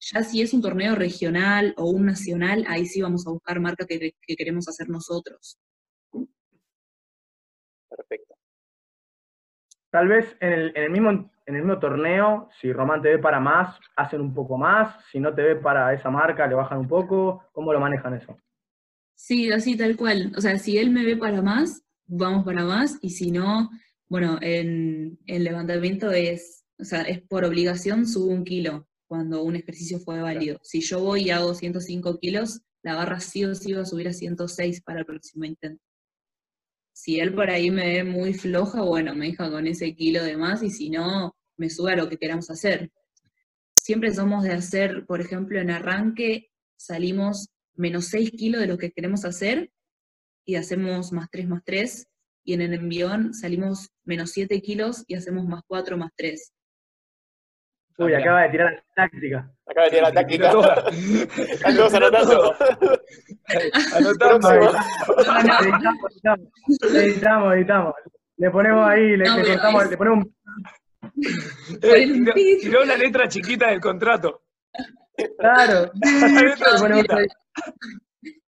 [0.00, 3.86] Ya si es un torneo regional o un nacional, ahí sí vamos a buscar marca
[3.86, 5.60] que, queremos hacer nosotros.
[7.88, 8.29] Perfecto.
[9.90, 13.76] Tal vez en el, mismo, en el mismo torneo, si Román te ve para más,
[13.96, 17.44] hacen un poco más, si no te ve para esa marca, le bajan un poco,
[17.52, 18.38] ¿cómo lo manejan eso?
[19.16, 20.32] Sí, así tal cual.
[20.36, 23.68] O sea, si él me ve para más, vamos para más, y si no,
[24.08, 29.56] bueno, en el levantamiento es, o sea, es por obligación subo un kilo cuando un
[29.56, 30.60] ejercicio fue válido.
[30.62, 34.06] Si yo voy y hago 105 kilos, la barra sí o sí va a subir
[34.06, 35.82] a 106 para el próximo intento.
[37.02, 40.36] Si él por ahí me ve muy floja, bueno, me deja con ese kilo de
[40.36, 42.92] más y si no, me sube a lo que queramos hacer.
[43.74, 48.92] Siempre somos de hacer, por ejemplo, en arranque salimos menos 6 kilos de lo que
[48.92, 49.72] queremos hacer
[50.44, 52.06] y hacemos más 3 más 3,
[52.44, 56.52] y en el envión salimos menos 7 kilos y hacemos más 4 más 3.
[57.98, 59.52] Uy, acaba de tirar la táctica.
[59.66, 60.50] Acaba de tirar la táctica.
[61.76, 62.54] Todos anotando.
[63.94, 64.48] Anotando.
[64.50, 66.46] Editamos, editamos,
[66.94, 67.94] editamos, editamos.
[68.38, 70.34] Le ponemos ahí, le, No, le cortamos, es- le ponemos un
[71.82, 74.42] Eh, tiró, tiró la letra chiquita del contrato.
[75.38, 75.90] claro.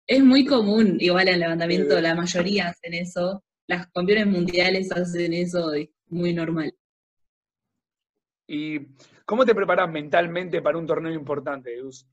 [0.06, 3.44] Es muy común, igual en el levantamiento, la mayoría hacen eso.
[3.68, 6.74] Las campeones mundiales hacen eso, es muy normal.
[8.48, 8.80] ¿Y
[9.30, 12.04] cómo te preparas mentalmente para un torneo importante, Eus?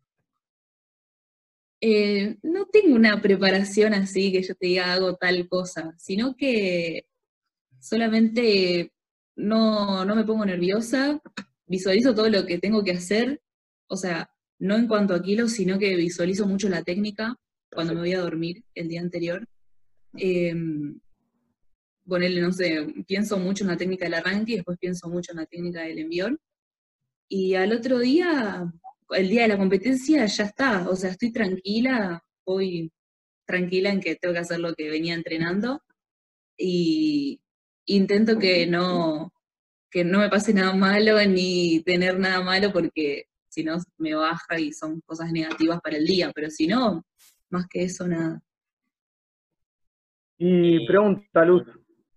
[1.82, 7.08] Eh, no tengo una preparación así que yo te diga hago tal cosa, sino que
[7.80, 8.94] solamente
[9.36, 11.20] no, no me pongo nerviosa,
[11.66, 13.42] visualizo todo lo que tengo que hacer,
[13.88, 17.36] o sea, no en cuanto a kilos, sino que visualizo mucho la técnica
[17.72, 19.44] cuando me voy a dormir el día anterior.
[20.18, 20.54] Eh,
[22.08, 25.38] ponerle, no sé, pienso mucho en la técnica del arranque y después pienso mucho en
[25.38, 26.40] la técnica del envión.
[27.30, 28.72] Y al otro día,
[29.10, 30.90] el día de la competencia, ya está.
[30.90, 32.92] O sea, estoy tranquila, voy
[33.46, 35.82] tranquila en que tengo que hacer lo que venía entrenando.
[36.58, 37.42] Y
[37.86, 39.34] intento que no,
[39.90, 44.60] que no me pase nada malo ni tener nada malo porque si no me baja
[44.60, 46.32] y son cosas negativas para el día.
[46.34, 47.06] Pero si no,
[47.50, 48.42] más que eso, nada.
[50.38, 51.64] Y pregunta, Luz.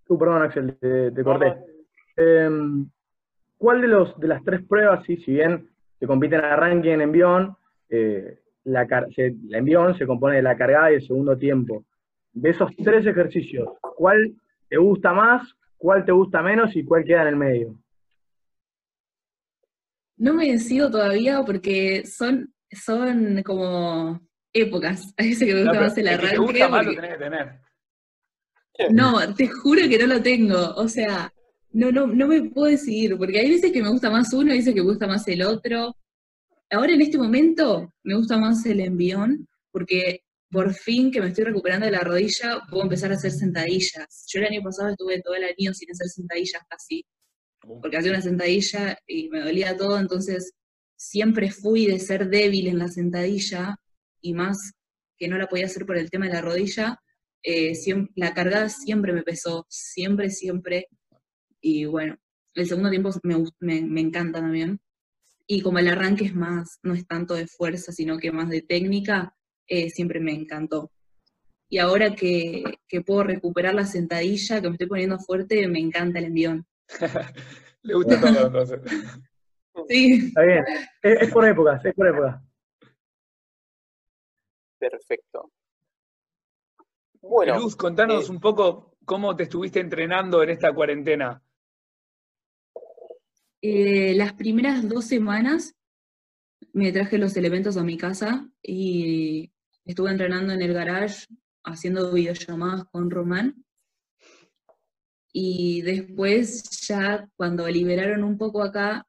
[0.06, 1.56] Tú, perdón, Axel, te, te corté.
[2.16, 2.90] Em,
[3.60, 5.68] ¿Cuál de los de las tres pruebas, sí, si bien
[5.98, 7.54] se compite en arranque y en envión,
[7.90, 11.84] eh, la, car- se- la envión se compone de la cargada y el segundo tiempo?
[12.32, 14.32] De esos tres ejercicios, ¿cuál
[14.70, 15.42] te gusta más,
[15.76, 17.74] cuál te gusta menos y cuál queda en el medio?
[20.16, 24.20] No me decido todavía porque son, son como
[24.54, 25.12] épocas.
[25.18, 26.36] A veces que me gusta más el el que arranque.
[26.36, 27.60] te gusta más lo porque- tenés que tener.
[28.92, 30.56] No, te juro que no lo tengo.
[30.76, 31.30] O sea,
[31.72, 34.59] no, no, no me puedo decidir, porque hay veces que me gusta más uno, hay
[34.59, 35.96] veces que me gusta más el otro.
[36.70, 41.44] Ahora en este momento me gusta más el envión, porque por fin que me estoy
[41.44, 44.26] recuperando de la rodilla, puedo empezar a hacer sentadillas.
[44.28, 47.04] Yo el año pasado estuve todo el año sin hacer sentadillas casi,
[47.61, 50.52] porque hacía una sentadilla y me dolía todo, entonces
[50.96, 53.76] siempre fui de ser débil en la sentadilla,
[54.20, 54.72] y más
[55.16, 56.98] que no la podía hacer por el tema de la rodilla,
[57.42, 57.72] eh,
[58.16, 60.88] la cargada siempre me pesó, siempre, siempre.
[61.60, 62.16] Y bueno,
[62.54, 64.80] el segundo tiempo me, me, me encanta también.
[65.46, 68.62] Y como el arranque es más, no es tanto de fuerza, sino que más de
[68.62, 69.34] técnica,
[69.66, 70.90] eh, siempre me encantó.
[71.68, 76.18] Y ahora que, que puedo recuperar la sentadilla, que me estoy poniendo fuerte, me encanta
[76.18, 76.66] el envión.
[77.82, 78.80] Le gusta todo, entonces.
[79.88, 80.26] Sí.
[80.26, 80.64] Está bien.
[81.00, 82.42] Es, es por épocas, es por épocas.
[84.78, 85.50] Perfecto.
[87.22, 91.42] Bueno, Luz, contanos eh, un poco cómo te estuviste entrenando en esta cuarentena.
[93.62, 95.74] Eh, las primeras dos semanas
[96.72, 99.52] me traje los elementos a mi casa y
[99.84, 101.26] estuve entrenando en el garage,
[101.64, 103.64] haciendo videollamadas con Román.
[105.32, 109.06] Y después ya cuando liberaron un poco acá,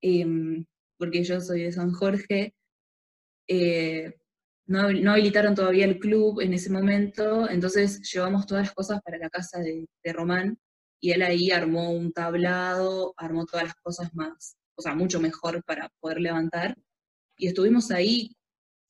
[0.00, 0.64] em,
[0.96, 2.54] porque yo soy de San Jorge,
[3.48, 4.14] eh,
[4.66, 9.18] no, no habilitaron todavía el club en ese momento, entonces llevamos todas las cosas para
[9.18, 10.58] la casa de, de Román
[11.00, 15.62] y él ahí armó un tablado, armó todas las cosas más, o sea, mucho mejor
[15.64, 16.76] para poder levantar.
[17.36, 18.36] Y estuvimos ahí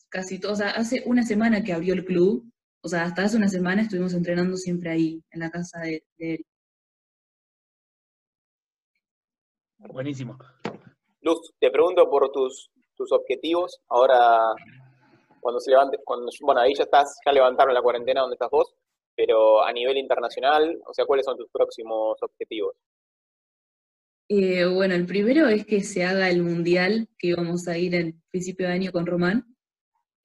[0.08, 2.50] casi todos, o sea, hace una semana que abrió el club,
[2.82, 6.34] o sea, hasta hace una semana estuvimos entrenando siempre ahí, en la casa de, de
[6.34, 6.46] él.
[9.78, 10.38] Buenísimo.
[11.20, 13.80] Luz, te pregunto por tus, tus objetivos.
[13.88, 14.54] Ahora,
[15.40, 18.74] cuando se levante, cuando, bueno, ahí ya estás, ya levantaron la cuarentena donde estás vos,
[19.18, 22.76] pero a nivel internacional, o sea, ¿cuáles son tus próximos objetivos?
[24.28, 28.14] Eh, bueno, el primero es que se haga el mundial, que íbamos a ir al
[28.30, 29.56] principio de año con Román.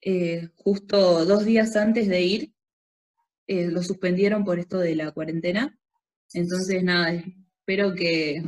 [0.00, 2.52] Eh, justo dos días antes de ir,
[3.48, 5.76] eh, lo suspendieron por esto de la cuarentena.
[6.32, 7.14] Entonces, nada,
[7.58, 8.44] espero que,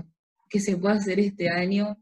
[0.48, 2.00] que se pueda hacer este año.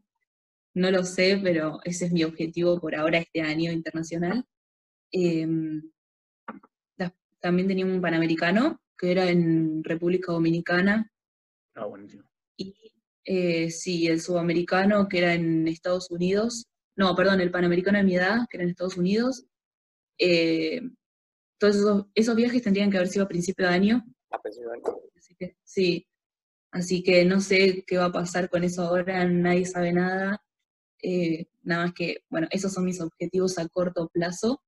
[0.75, 4.45] No lo sé, pero ese es mi objetivo por ahora este año internacional.
[7.45, 11.11] Ta- también teníamos un panamericano, que era en República Dominicana,
[11.75, 12.23] Ah, buenísimo.
[12.57, 12.73] y
[13.25, 16.65] eh, sí, el sudamericano, que era en Estados Unidos.
[16.95, 19.45] No, perdón, el panamericano de mi edad, que era en Estados Unidos.
[20.17, 20.81] Eh,
[21.59, 24.03] todos esos, esos viajes tendrían que haber sido a principio de año.
[24.31, 24.97] A principio de año.
[25.17, 26.07] Así que, sí.
[26.71, 30.41] Así que no sé qué va a pasar con eso ahora, nadie sabe nada.
[31.01, 34.61] Eh, nada más que, bueno, esos son mis objetivos a corto plazo.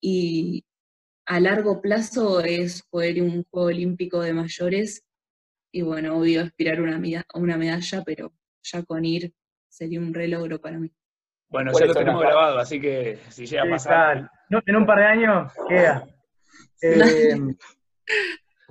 [0.00, 0.64] Y
[1.28, 5.04] a largo plazo es poder ir a un Juego Olímpico de mayores.
[5.70, 9.34] Y bueno, obvio, aspirar una a una medalla, pero ya con ir
[9.68, 10.90] sería un re logro para mí.
[11.50, 14.30] Bueno, ya lo tenemos grabado, así que si llega a pasar.
[14.50, 16.08] en un par de años queda.
[16.80, 17.34] Eh,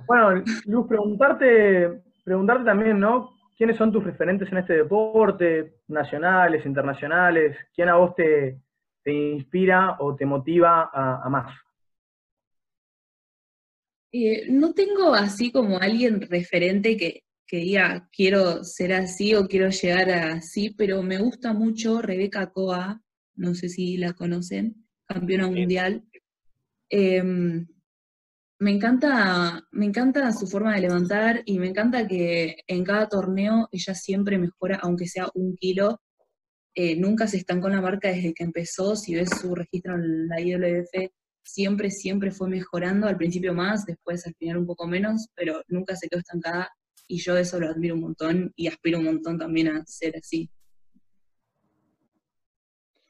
[0.06, 3.36] bueno, Luz, preguntarte, preguntarte también, ¿no?
[3.54, 7.54] ¿Quiénes son tus referentes en este deporte, nacionales, internacionales?
[7.74, 8.58] ¿Quién a vos te,
[9.04, 11.54] inspira o te motiva a, más?
[14.12, 19.70] Eh, no tengo así como alguien referente que, que diga quiero ser así o quiero
[19.70, 23.02] llegar así, pero me gusta mucho Rebeca Coa,
[23.36, 26.04] no sé si la conocen, campeona mundial.
[26.90, 27.66] Em,
[28.60, 33.68] me encanta, me encanta su forma de levantar y me encanta que en cada torneo
[33.70, 36.00] ella siempre mejora, aunque sea un kilo.
[36.74, 38.96] Eh, nunca se estancó en la marca desde que empezó.
[38.96, 41.10] Si ves su registro en la IWF,
[41.48, 43.06] siempre, siempre fue mejorando.
[43.06, 46.70] Al principio más, después al final un poco menos, pero nunca se quedó estancada
[47.06, 50.50] y yo eso lo admiro un montón y aspiro un montón también a ser así.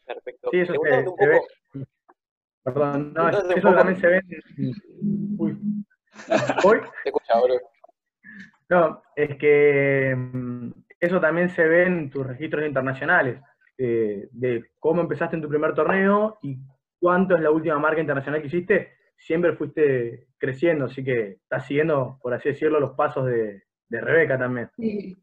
[0.06, 0.50] Perfecto.
[0.52, 1.16] Sí, eso se, poco...
[2.62, 4.20] Perdón, no, eso también se ve.
[5.36, 5.58] Uy.
[6.64, 6.78] ¿Hoy?
[7.02, 7.54] Te escucha, bro.
[8.70, 10.70] No, es que mm,
[11.00, 13.40] eso también se ve en tus registros internacionales,
[13.78, 16.58] eh, de cómo empezaste en tu primer torneo y
[16.98, 22.18] cuánto es la última marca internacional que hiciste, siempre fuiste creciendo, así que estás siguiendo,
[22.22, 24.68] por así decirlo, los pasos de, Rebeca también.
[24.76, 25.16] Sí,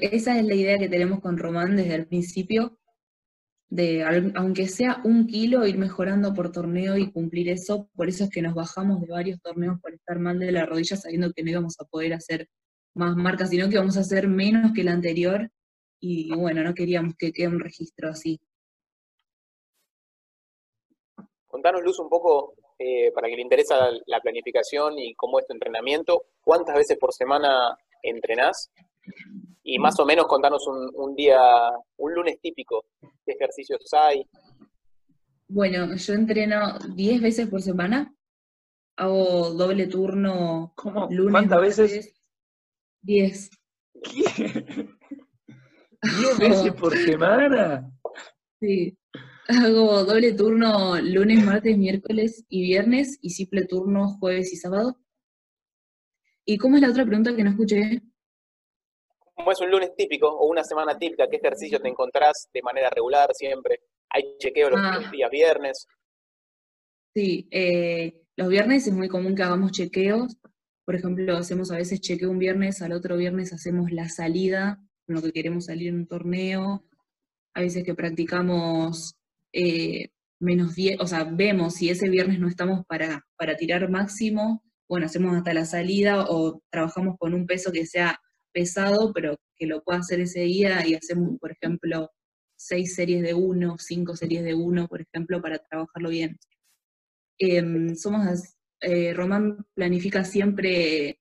[0.00, 2.78] esa es la idea que tenemos con Román desde el principio,
[3.68, 4.02] de
[4.34, 7.90] aunque sea un kilo, ir mejorando por torneo y cumplir eso.
[7.94, 10.96] Por eso es que nos bajamos de varios torneos por estar mal de la rodilla,
[10.96, 12.48] sabiendo que no íbamos a poder hacer
[12.94, 15.50] más marcas, sino que íbamos a hacer menos que el anterior.
[16.00, 18.40] Y bueno, no queríamos que quede un registro así.
[21.56, 25.54] Contanos, Luz, un poco eh, para que le interesa la planificación y cómo es tu
[25.54, 28.70] entrenamiento, ¿cuántas veces por semana entrenás?
[29.62, 31.40] Y más o menos contanos un, día,
[31.96, 32.84] un lunes típico,
[33.24, 34.28] qué ejercicios hay.
[35.48, 38.14] Bueno, yo entreno 10 veces por semana,
[38.96, 41.08] hago doble turno ¿Cómo?
[41.30, 42.22] ¿Cuántas veces?
[43.00, 43.50] 10.
[43.94, 44.90] ¿10
[46.38, 47.90] veces por semana?
[48.60, 48.94] Sí.
[49.48, 54.98] Hago doble turno lunes, martes, miércoles y viernes y simple turno jueves y sábado.
[56.44, 58.02] ¿Y cómo es la otra pregunta que no escuché?
[59.34, 61.28] ¿Cómo es un lunes típico o una semana típica?
[61.28, 63.80] ¿Qué ejercicio te encontrás de manera regular siempre?
[64.08, 65.10] ¿Hay chequeo los, ah.
[65.12, 65.86] días viernes?
[67.14, 70.36] Sí, eh, los viernes es muy común que hagamos chequeos.
[70.84, 75.16] Por ejemplo, hacemos a veces chequeo un viernes, al otro viernes hacemos la salida, con
[75.16, 76.84] lo que queremos salir en un torneo.
[77.54, 79.16] A veces que practicamos
[79.56, 84.62] eh, menos 10, o sea, vemos si ese viernes no estamos para, para tirar máximo,
[84.86, 88.20] bueno, hacemos hasta la salida o trabajamos con un peso que sea
[88.52, 92.10] pesado, pero que lo pueda hacer ese día y hacemos, por ejemplo,
[92.56, 96.38] seis series de uno, cinco series de uno, por ejemplo, para trabajarlo bien.
[97.38, 101.18] Em, somos, eh, Román planifica siempre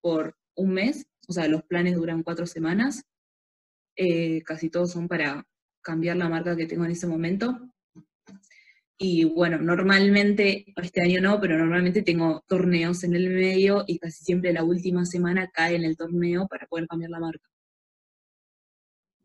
[0.00, 3.04] por un mes, o sea, los planes duran cuatro semanas,
[3.96, 5.46] eh, casi todos son para
[5.82, 7.60] cambiar la marca que tengo en ese momento.
[8.98, 14.24] Y bueno, normalmente, este año no, pero normalmente tengo torneos en el medio y casi
[14.24, 17.46] siempre la última semana cae en el torneo para poder cambiar la marca.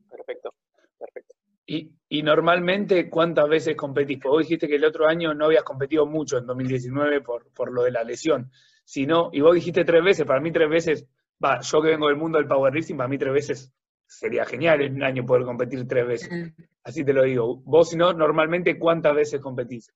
[0.10, 0.54] Perfecto,
[1.00, 1.36] perfecto.
[1.66, 4.18] Y, y normalmente, ¿cuántas veces competís?
[4.18, 7.72] Porque vos dijiste que el otro año no habías competido mucho en 2019 por, por
[7.72, 8.52] lo de la lesión.
[8.84, 11.08] sino y vos dijiste tres veces, para mí tres veces,
[11.44, 13.74] va, yo que vengo del mundo del powerlifting, para mí tres veces
[14.12, 16.54] sería genial en un año poder competir tres veces.
[16.84, 17.58] Así te lo digo.
[17.64, 19.92] Vos, si no, normalmente, ¿cuántas veces competís?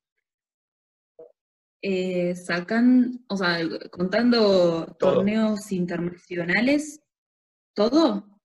[1.81, 3.59] Eh, sacan, o sea,
[3.91, 7.01] contando torneos internacionales,
[7.73, 8.39] ¿todo?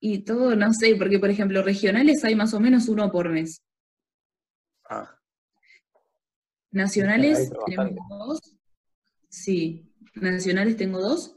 [0.00, 3.62] Y todo, no sé, porque por ejemplo, regionales hay más o menos uno por mes.
[4.88, 5.18] Ah.
[6.70, 8.54] Nacionales tenemos dos.
[9.28, 11.35] Sí, nacionales tengo dos.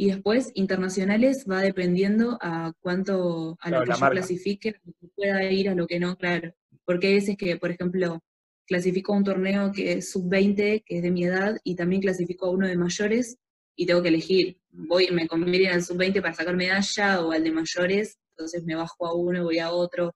[0.00, 5.08] Y después, internacionales va dependiendo a cuánto, a lo que yo clasifique, a lo que
[5.14, 6.54] pueda ir, a lo que no, claro.
[6.86, 8.18] Porque hay veces que, por ejemplo,
[8.64, 12.50] clasifico un torneo que es sub-20, que es de mi edad, y también clasifico a
[12.50, 13.36] uno de mayores,
[13.76, 14.58] y tengo que elegir.
[14.70, 19.06] Voy, me conviene al sub-20 para sacar medalla o al de mayores, entonces me bajo
[19.06, 20.14] a uno y voy a otro.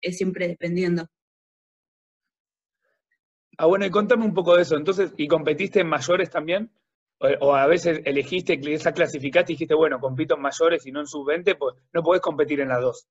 [0.00, 1.06] Es siempre dependiendo.
[3.58, 4.78] Ah, bueno, y contame un poco de eso.
[4.78, 6.70] Entonces, ¿y competiste en mayores también?
[7.20, 11.06] O, a veces elegiste, esa clasificaste y dijiste, bueno, compito en mayores y no en
[11.06, 13.06] sub-20, pues no podés competir en las dos.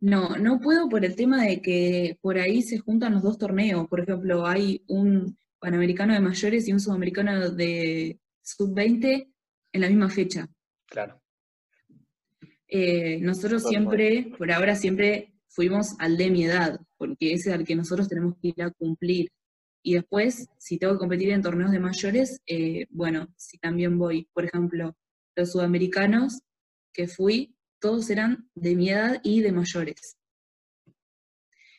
[0.00, 3.88] No, no puedo por el tema de que por ahí se juntan los dos torneos.
[3.88, 9.32] Por ejemplo, hay un panamericano de mayores y un sudamericano de sub-20
[9.72, 10.48] en la misma fecha.
[10.86, 11.20] Claro.
[12.68, 17.64] Eh, nosotros siempre, por ahora siempre fuimos al de mi edad, porque ese es al
[17.64, 19.30] que nosotros tenemos que ir a cumplir.
[19.82, 24.28] Y después, si tengo que competir en torneos de mayores, eh, bueno, si también voy.
[24.32, 24.96] Por ejemplo,
[25.36, 26.40] los sudamericanos
[26.92, 30.16] que fui, todos eran de mi edad y de mayores.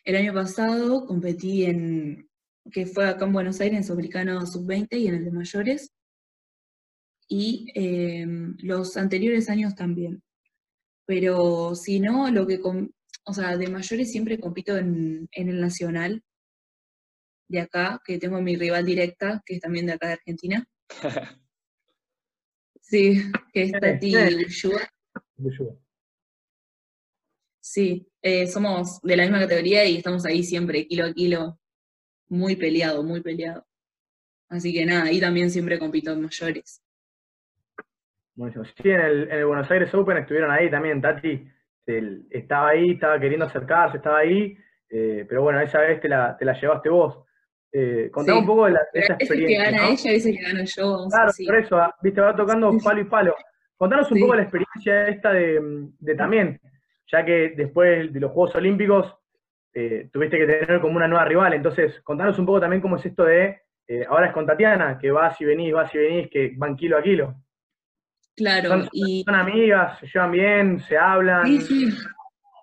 [0.06, 2.30] El año pasado competí en,
[2.72, 5.92] que fue acá en Buenos Aires, en Sudamericano Sub-20 y en el de mayores.
[7.28, 10.24] Y em, los anteriores años también.
[11.06, 16.24] Pero si no, lo que, o sea, de mayores siempre compito en, el nacional
[17.50, 20.66] de acá, que tengo mi rival directa, que es también de acá de Argentina.
[22.82, 23.22] sí,
[23.52, 24.14] que es Tati
[27.60, 31.60] Sí, eh, somos de la misma categoría y estamos ahí siempre, kilo a kilo,
[32.30, 33.66] muy peleado, muy peleado.
[34.48, 36.82] Así que nada, ahí también siempre compito en mayores.
[38.34, 38.66] Buenísimo.
[38.66, 41.48] Sí, en el, Buenos Aires Open estuvieron ahí también, Tati
[42.30, 44.58] estaba ahí, estaba queriendo acercarse, estaba ahí,
[44.90, 47.26] eh, pero bueno, esa vez te la, te la llevaste vos.
[47.72, 49.58] Eh, contame un poco de, la, esa experiencia.
[49.58, 51.08] que gana ella, dice que gano yo.
[51.10, 53.36] Claro, por eso, ah, viste, va tocando palo y palo.
[53.78, 56.60] Contanos un poco la experiencia esta de, de, también,
[57.10, 59.16] ya que después de los Juegos Olímpicos
[59.74, 63.06] eh, tuviste que tener como una nueva rival, entonces contanos un poco también cómo es
[63.06, 66.54] esto de, eh, ahora es con Tatiana, que vas y venís, vas y venís, que
[66.58, 67.36] van kilo a kilo.
[68.36, 69.24] Claro, son, y...
[69.24, 71.46] Son amigas, se llevan bien, se hablan.
[71.46, 71.90] Sí, sí.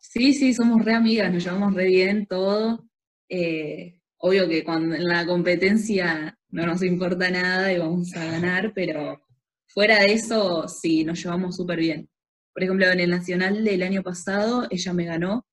[0.00, 2.84] Sí, sí, somos re amigas, nos llevamos re bien, todo.
[3.28, 8.72] Eh, obvio que cuando en la competencia no nos importa nada y vamos a ganar,
[8.74, 9.22] pero
[9.66, 12.08] fuera de eso, sí, nos llevamos súper bien.
[12.52, 15.46] Por ejemplo, en el Nacional del año pasado, ella me ganó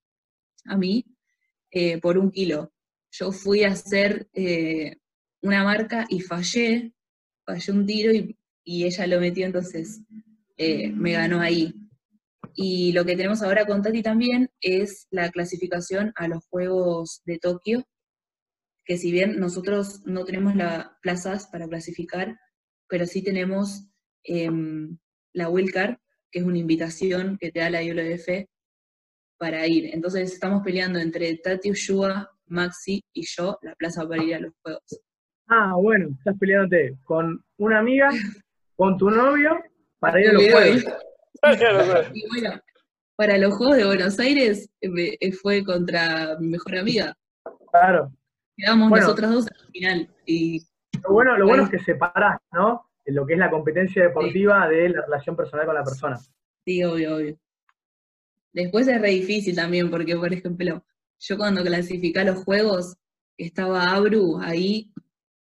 [0.66, 1.06] a mí
[1.72, 2.72] eh, por un kilo.
[3.12, 4.98] Yo fui a hacer eh,
[5.42, 6.94] una marca y fallé,
[7.46, 8.12] fallé un tiro
[8.64, 10.02] y ella lo metió, entonces
[10.58, 11.74] eh, me ganó ahí.
[12.56, 17.40] Y lo que tenemos ahora con Tati también es la clasificación a los Juegos de
[17.40, 17.84] Tokio,
[18.86, 22.38] que si bien nosotros no tenemos las plazas para clasificar,
[22.88, 23.88] pero sí tenemos
[24.24, 24.98] em,
[25.34, 25.98] la Wildcard,
[26.32, 28.28] que es una invitación que te da la ILF
[29.38, 29.94] para ir.
[29.94, 34.54] Entonces estamos peleando entre Tati Ushua, Maxi y yo la plaza para ir a los
[34.62, 35.02] Juegos.
[35.48, 38.10] Ah, bueno, estás peleándote con una amiga
[38.76, 39.60] con tu novio
[40.00, 40.86] para ir a los juegos.
[42.14, 42.60] y bueno,
[43.16, 47.16] para los Juegos de Buenos Aires eh, eh, fue contra mi mejor amiga.
[47.72, 48.12] Claro.
[48.64, 50.10] Quedamos nosotras dos al final.
[50.26, 50.64] Y,
[51.04, 52.90] lo bueno, lo bueno es que separás, ¿no?
[53.06, 56.18] lo que es la competencia deportiva de la relación personal con la persona.
[56.66, 57.38] Sí, obvio, obvio.
[58.54, 60.86] Después es re difícil también, porque, por ejemplo,
[61.20, 62.96] yo cuando clasificé a los juegos,
[63.38, 64.94] estaba Abru ahí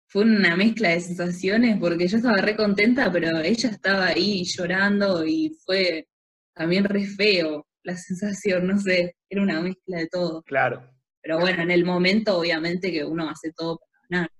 [0.07, 5.25] fue una mezcla de sensaciones porque yo estaba re contenta, pero ella estaba ahí llorando
[5.25, 6.07] y fue
[6.53, 10.43] también re feo la sensación, no sé, era una mezcla de todo.
[10.43, 10.96] Claro.
[11.27, 14.31] Pero bueno, en el momento obviamente que uno hace todo para ganar.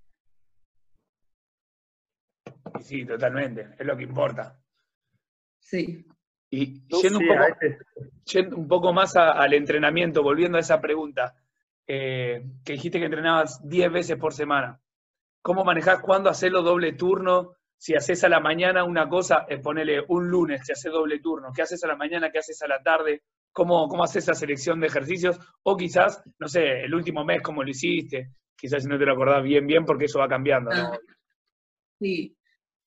[2.80, 4.58] Sí, totalmente, es lo que importa.
[5.60, 6.06] Sí.
[6.48, 11.36] Y yendo, un, poco, más al entrenamiento, volviendo a esa pregunta,
[11.86, 14.80] eh, que dijiste que entrenabas 10 veces por semana
[15.42, 20.06] cómo manejás cuándo hacerlo doble turno, si haces a la mañana una cosa, eh, ponele
[20.08, 22.82] un lunes, si haces doble turno, qué haces a la mañana, qué haces a la
[22.82, 23.24] tarde,
[23.58, 27.64] cómo, cómo haces esa selección de ejercicios, o quizás, no sé, el último mes, cómo
[27.64, 30.70] lo hiciste, quizás si no te lo acordás bien, bien, porque eso va cambiando.
[30.72, 30.96] Ah,
[31.98, 32.36] sí.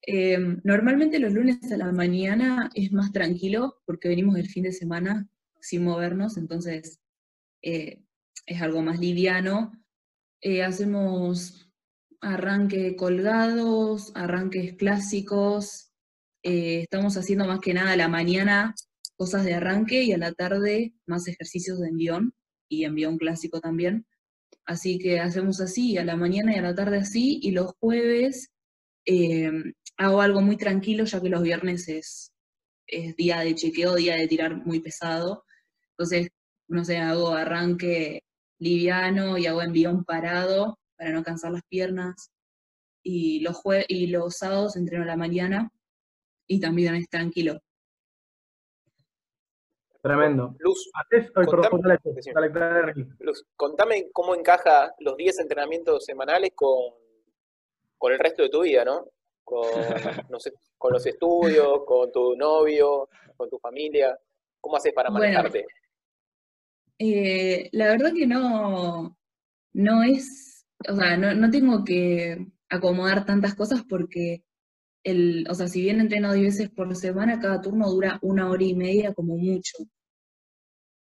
[0.02, 4.72] Em, normalmente los lunes a la mañana es más tranquilo porque venimos del fin de
[4.72, 5.28] semana
[5.60, 7.02] sin movernos, entonces
[7.62, 8.02] eh,
[8.46, 9.74] es algo más liviano.
[10.40, 11.70] Eh, hacemos
[12.22, 15.92] arranque colgados, arranques clásicos.
[16.44, 18.74] Eh, estamos haciendo más que nada la mañana
[19.22, 22.34] cosas de arranque y a la tarde más ejercicios de envión
[22.68, 24.08] y envión clásico también.
[24.66, 28.50] Así que hacemos así, a la mañana y a la tarde así, y los jueves
[29.06, 29.52] eh,
[29.98, 32.34] hago algo muy tranquilo, ya que los viernes es,
[32.88, 35.46] es día de chequeo, día de tirar muy pesado.
[35.92, 36.30] Entonces,
[36.68, 38.24] no sé, hago arranque
[38.58, 42.32] liviano y hago envión parado para no cansar las piernas.
[43.04, 45.72] Y los, y los sábados entreno a la mañana
[46.48, 47.62] y también es tranquilo.
[50.02, 50.56] Tremendo.
[53.20, 56.94] Luz, contame, cómo encaja los 10 entrenamientos semanales con,
[57.98, 59.06] con el resto de tu vida, ¿no?
[59.44, 59.62] con,
[60.30, 64.18] no sé, con los estudios, con tu novio, con tu familia?
[64.60, 65.66] ¿Cómo haces para manejarte?
[66.98, 69.18] Eh, la verdad que no,
[69.74, 74.44] no es, o sea, no, no tengo que acomodar tantas cosas porque
[75.04, 78.64] el, o sea, si bien entreno 10 veces por semana, cada turno dura una hora
[78.64, 79.78] y media como mucho.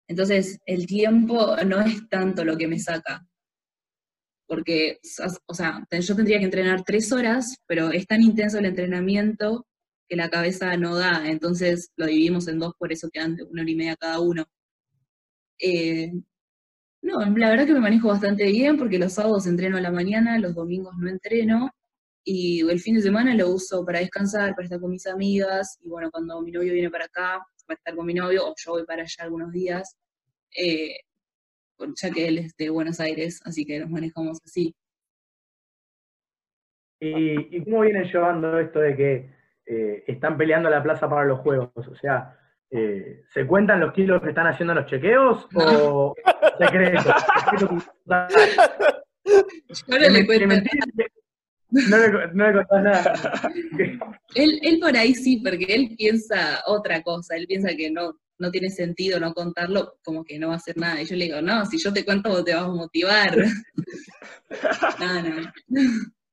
[0.08, 3.26] Entonces, el tiempo no es tanto lo que me saca.
[4.46, 4.98] Porque,
[5.46, 9.66] o sea, yo tendría que entrenar tres horas, pero es tan intenso el entrenamiento
[10.08, 11.26] que la cabeza no da.
[11.28, 14.44] Entonces, lo dividimos en dos, por eso quedan una hora y media cada uno.
[15.58, 16.12] Eh,
[17.02, 20.38] no, la verdad que me manejo bastante bien porque los sábados entreno a la mañana,
[20.38, 21.70] los domingos no entreno
[22.24, 25.88] y el fin de semana lo uso para descansar, para estar con mis amigas, y
[25.88, 28.84] bueno, cuando mi novio viene para acá, para estar con mi novio, o yo voy
[28.84, 29.96] para allá algunos días,
[30.56, 30.96] eh,
[32.00, 34.74] ya que él es de Buenos Aires, así que nos manejamos así.
[37.00, 39.30] ¿Y, cómo vienen llevando esto de que
[39.66, 41.70] eh, están peleando la plaza para los juegos?
[41.76, 42.38] O sea,
[42.70, 46.14] eh, ¿se cuentan los kilos que están haciendo los chequeos o
[46.58, 47.02] secreto?
[49.24, 49.42] Yo
[49.88, 50.70] no le cuento.
[51.74, 53.50] No le, no le contás nada.
[54.34, 58.50] él, él por ahí sí, porque él piensa otra cosa, él piensa que no, no
[58.50, 61.02] tiene sentido no contarlo, como que no va a hacer nada.
[61.02, 63.36] Y yo le digo, no, si yo te cuento vos te vas a motivar.
[65.00, 65.52] no, no.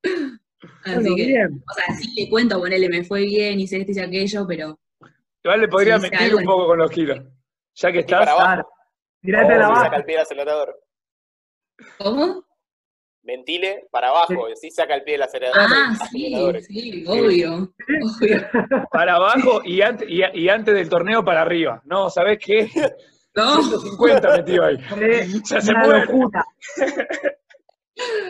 [0.86, 4.46] Así que, o sea, sí le cuento, ponele, me fue bien, hice esto y aquello,
[4.48, 4.80] pero...
[5.44, 7.20] Igual le podría meter un poco con los kilos.
[7.76, 8.30] Ya que estás...
[9.22, 9.84] Tirate la baja.
[9.86, 10.80] Saca el pie acelerador.
[11.98, 12.44] ¿Cómo?
[13.24, 15.62] Ventile para abajo, y así saca el pie del acelerador.
[15.62, 16.34] Ah, sí,
[16.68, 17.74] sí, obvio,
[18.92, 21.82] Para abajo y antes, y, antes del torneo para arriba.
[21.86, 22.70] No, ¿sabes qué?
[23.34, 23.64] No.
[23.64, 24.76] 150 metido ahí.
[25.46, 26.06] ya se mueve.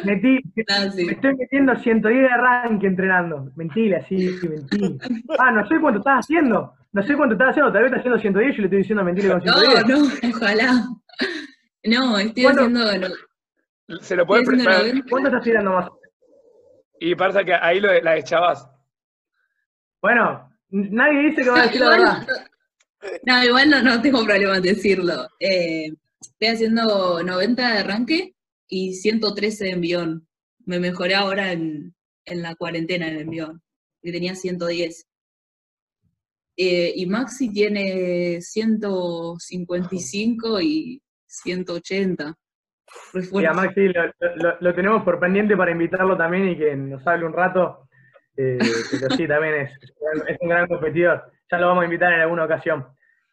[0.04, 0.38] Metí,
[0.70, 3.52] ah, me estoy metiendo 110 de arranque entrenando.
[3.56, 4.98] Mentile, así, mentile.
[5.40, 6.76] Ah, no sé cuánto estás haciendo.
[6.94, 9.04] No sé cuánto estás haciendo, tal vez estás haciendo 110 y yo le estoy diciendo
[9.04, 9.88] mentile con 110.
[9.88, 10.88] No, no, ojalá.
[11.84, 12.80] No, estoy haciendo
[14.00, 14.84] se lo puede prestar.
[15.10, 15.90] ¿Cuánto estás tirando más?
[17.00, 18.68] Y pasa que ahí lo, la echabas.
[20.02, 22.28] Bueno, nadie dice que va a decir la verdad.
[23.24, 25.28] No, igual no, no tengo problema en decirlo.
[25.40, 28.36] Eh, estoy haciendo 90 de arranque
[28.68, 30.28] y 113 de envión.
[30.66, 33.62] Me mejoré ahora en, en la cuarentena en el envión,
[34.02, 35.08] que tenía 110.
[36.58, 42.38] Eh, y Maxi tiene 155 y 180.
[43.34, 43.92] Y a Maxi
[44.60, 47.88] lo, tenemos por pendiente para invitarlo también y que nos hable un rato.
[48.38, 48.58] Eh,
[48.92, 49.78] pero sí, también es,
[50.40, 51.32] un gran competidor.
[51.52, 52.88] Ya lo vamos a invitar en alguna ocasión.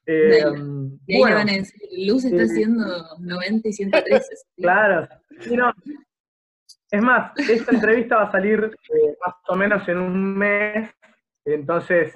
[0.07, 0.43] Eh,
[1.19, 1.41] bueno,
[2.07, 2.85] Luz está haciendo
[3.21, 4.27] 90 y 113.
[4.57, 5.09] claro.
[6.91, 10.91] es más, esta entrevista va a salir eh, más o menos en un mes.
[11.45, 12.15] Entonces,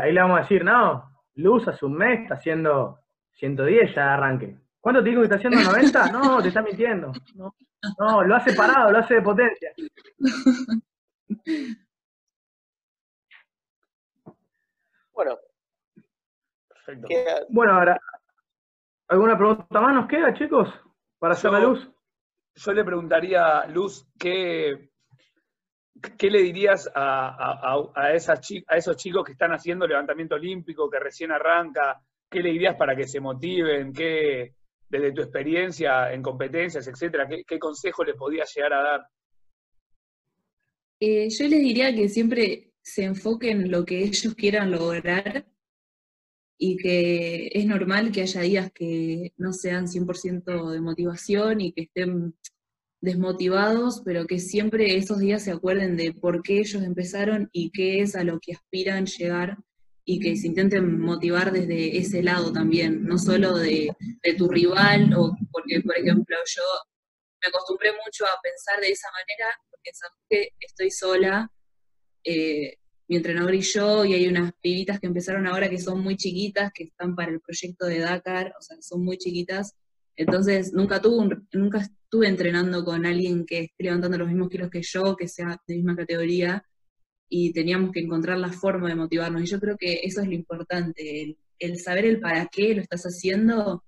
[0.00, 2.98] ahí le vamos a decir, no, Luz hace un mes está haciendo
[3.34, 4.61] 110 ya de arranque.
[4.82, 6.10] ¿Cuánto te digo que está haciendo 90?
[6.10, 7.12] No, te está mintiendo.
[7.98, 9.72] No, lo hace parado, lo hace de potencia.
[15.14, 15.38] Bueno.
[16.68, 17.06] Perfecto.
[17.50, 18.00] Bueno, ahora,
[19.08, 20.72] ¿alguna pregunta más nos queda, chicos?
[21.18, 21.86] Para hacer la luz.
[22.54, 24.90] Yo le preguntaría, Luz, ¿qué,
[26.16, 30.98] qué le dirías a, a, esas, a esos chicos que están haciendo levantamiento olímpico, que
[30.98, 32.00] recién arranca?
[32.28, 33.92] ¿Qué le dirías para que se motiven?
[33.92, 34.54] ¿Qué,
[34.92, 39.06] desde tu experiencia en competencias, etcétera, ¿qué, consejo le podías llegar a dar?
[41.00, 45.46] Eh, yo les diría que siempre se enfoquen en lo que ellos quieran lograr
[46.58, 51.84] y que es normal que haya días que no sean 100% de motivación y que
[51.84, 52.34] estén
[53.00, 58.02] desmotivados, pero que siempre esos días se acuerden de por qué ellos empezaron y qué
[58.02, 59.56] es a lo que aspiran llegar
[60.04, 63.94] y que se intenten motivar desde ese lado también, no solo de,
[64.36, 66.62] tu rival, o porque, por ejemplo, yo
[67.42, 69.90] me acostumbré mucho a pensar de esa manera, porque
[70.28, 71.50] que estoy sola,
[72.24, 72.76] eh,
[73.08, 76.72] mi entrenador y yo, y hay unas pibitas que empezaron ahora que son muy chiquitas,
[76.72, 79.74] que están para el proyecto de Dakar, o sea, son muy chiquitas,
[80.16, 84.82] entonces nunca, tuve nunca estuve entrenando con alguien que esté levantando los mismos kilos que
[84.82, 86.64] yo, que sea de misma categoría,
[87.34, 89.40] y teníamos que encontrar la forma de motivarnos.
[89.40, 93.04] Y yo creo que eso es lo importante, el, saber el para qué lo estás
[93.04, 93.82] haciendo,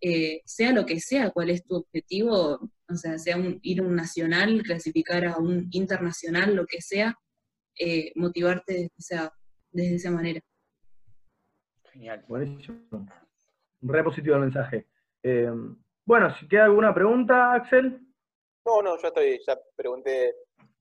[0.00, 3.82] eh, sea lo que sea, cuál es tu objetivo, o sea, sea un, ir a
[3.82, 7.18] un nacional, clasificar a un internacional, lo que sea,
[7.76, 9.32] eh, motivarte sea,
[9.72, 10.40] desde esa manera.
[11.90, 12.24] Genial.
[12.28, 12.78] Buenísimo.
[12.92, 14.86] Un re positivo el mensaje.
[15.24, 15.50] Eh,
[16.04, 17.98] bueno, si queda alguna pregunta, Axel.
[18.64, 20.32] No, no, ya estoy, ya pregunté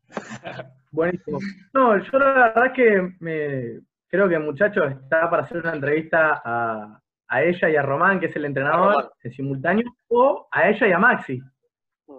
[0.93, 1.39] Buenísimo.
[1.73, 6.41] No, yo la verdad es que me, creo que muchacho está para hacer una entrevista
[6.45, 10.87] a, a ella y a Román, que es el entrenador, en simultáneo, o a ella
[10.87, 11.41] y a Maxi,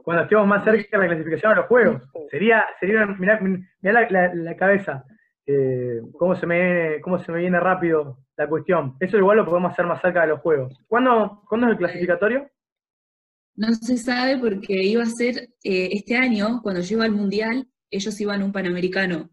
[0.02, 2.02] cuando estemos más cerca de la clasificación a los juegos.
[2.30, 5.04] Sería, sería mirá, mirá la, la- la cabeza,
[5.46, 8.96] eh, cómo, se me, viene- cómo se me viene rápido la cuestión.
[8.98, 10.76] Eso igual lo podemos hacer más cerca de los juegos.
[10.88, 12.50] ¿Cuándo, ¿cuándo es el clasificatorio?
[13.56, 17.68] No se sabe porque iba a ser eh, este año, cuando yo iba al Mundial,
[17.90, 19.30] ellos iban a un Panamericano.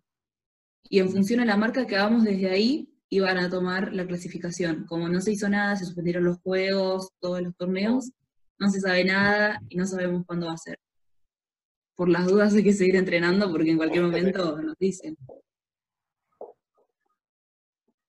[0.84, 4.86] Y en función a la marca que hagamos desde ahí, iban a tomar la clasificación.
[4.86, 8.12] Como no se hizo nada, se suspendieron los juegos, todos los torneos,
[8.58, 10.78] no se sabe nada y no sabemos cuándo va a ser.
[11.96, 15.18] Por las dudas hay que seguir entrenando porque en cualquier momento nos dicen.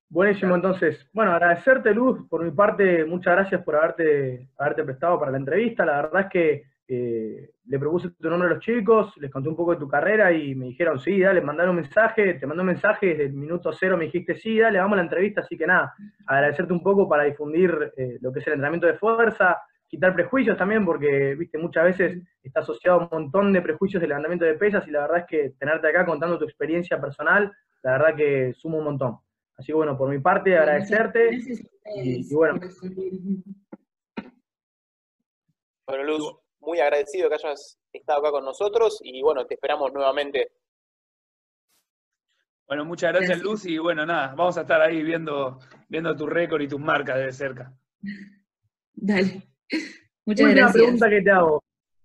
[0.09, 1.09] Buenísimo, entonces.
[1.13, 5.87] Bueno, agradecerte, Luz, por mi parte, muchas gracias por haberte, haberte prestado para la entrevista.
[5.87, 9.57] La verdad es que eh, le propuse tu nombre a los chicos, les conté un
[9.57, 12.67] poco de tu carrera y me dijeron, sí, dale, mandaron un mensaje, te mandé un
[12.67, 15.67] mensaje, desde el minuto cero me dijiste, sí, dale, vamos a la entrevista, así que
[15.67, 15.95] nada,
[16.27, 20.57] agradecerte un poco para difundir eh, lo que es el entrenamiento de fuerza, quitar prejuicios
[20.59, 24.55] también, porque, viste, muchas veces está asociado a un montón de prejuicios del levantamiento de
[24.55, 27.51] pesas y la verdad es que tenerte acá contando tu experiencia personal,
[27.83, 29.17] la verdad que suma un montón.
[29.57, 31.27] Así que bueno, por mi parte, agradecerte.
[31.31, 32.59] Gracias a ustedes y- y bueno.
[35.87, 40.53] Bueno, Luz, muy agradecido que hayas estado acá con nosotros y bueno, te esperamos nuevamente.
[42.67, 43.45] Bueno, muchas gracias, Gracias.
[43.45, 45.59] Luz, y bueno, nada, vamos a estar ahí viendo,
[45.89, 47.73] viendo tu récord y tus marcas de cerca.
[48.95, 49.49] Dale.
[50.25, 50.73] Muchas Última gracias.
[50.73, 51.63] pregunta que te hago.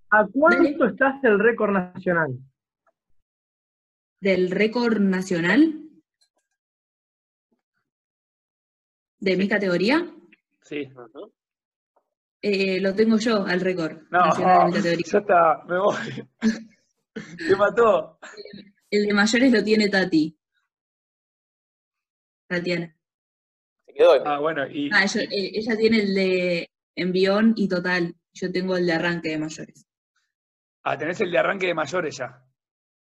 [0.10, 2.38] ¿A cuánto estás del récord nacional?
[4.20, 5.84] ¿Del récord nacional?
[9.20, 10.06] ¿De mi categoría?
[10.64, 10.90] Sí.
[10.92, 11.32] Ujú.
[12.42, 15.96] Eh, lo tengo yo al récord No, nacional de ya está, me voy.
[17.48, 18.20] Te mató.
[18.92, 20.38] El de mayores lo tiene Tati.
[22.48, 22.96] Tatiana.
[23.88, 24.26] Se quedó.
[24.26, 28.16] Ah, bueno, y, Ah, ella, eh, ella tiene el de envión y total.
[28.34, 29.86] Yo tengo el de arranque de mayores.
[30.84, 32.44] ah, tenés el de arranque de mayores ya.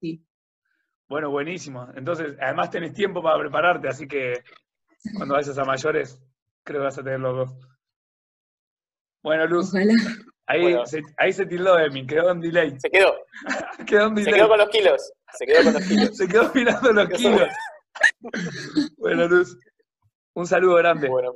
[0.00, 0.24] Sí.
[1.08, 1.88] Bueno, buenísimo.
[1.94, 4.42] Entonces, además tenés tiempo para prepararte, así que
[5.16, 6.20] cuando vayas a mayores,
[6.64, 7.68] creo que vas a tener los dos.
[9.22, 9.92] Bueno, Luz, Ojalá.
[10.46, 10.86] ahí, Bueno.
[10.86, 12.74] se, ahí se tildó Emi, quedó en delay.
[12.78, 13.14] Se quedó,
[13.86, 14.34] Quedó en se delay.
[14.40, 15.12] quedó con los kilos.
[15.36, 16.08] Se quedó con los kilos.
[16.16, 17.48] Se quedó mirando los kilos.
[18.96, 19.56] Bueno, Luz,
[20.34, 21.08] un saludo grande.
[21.08, 21.34] Bueno,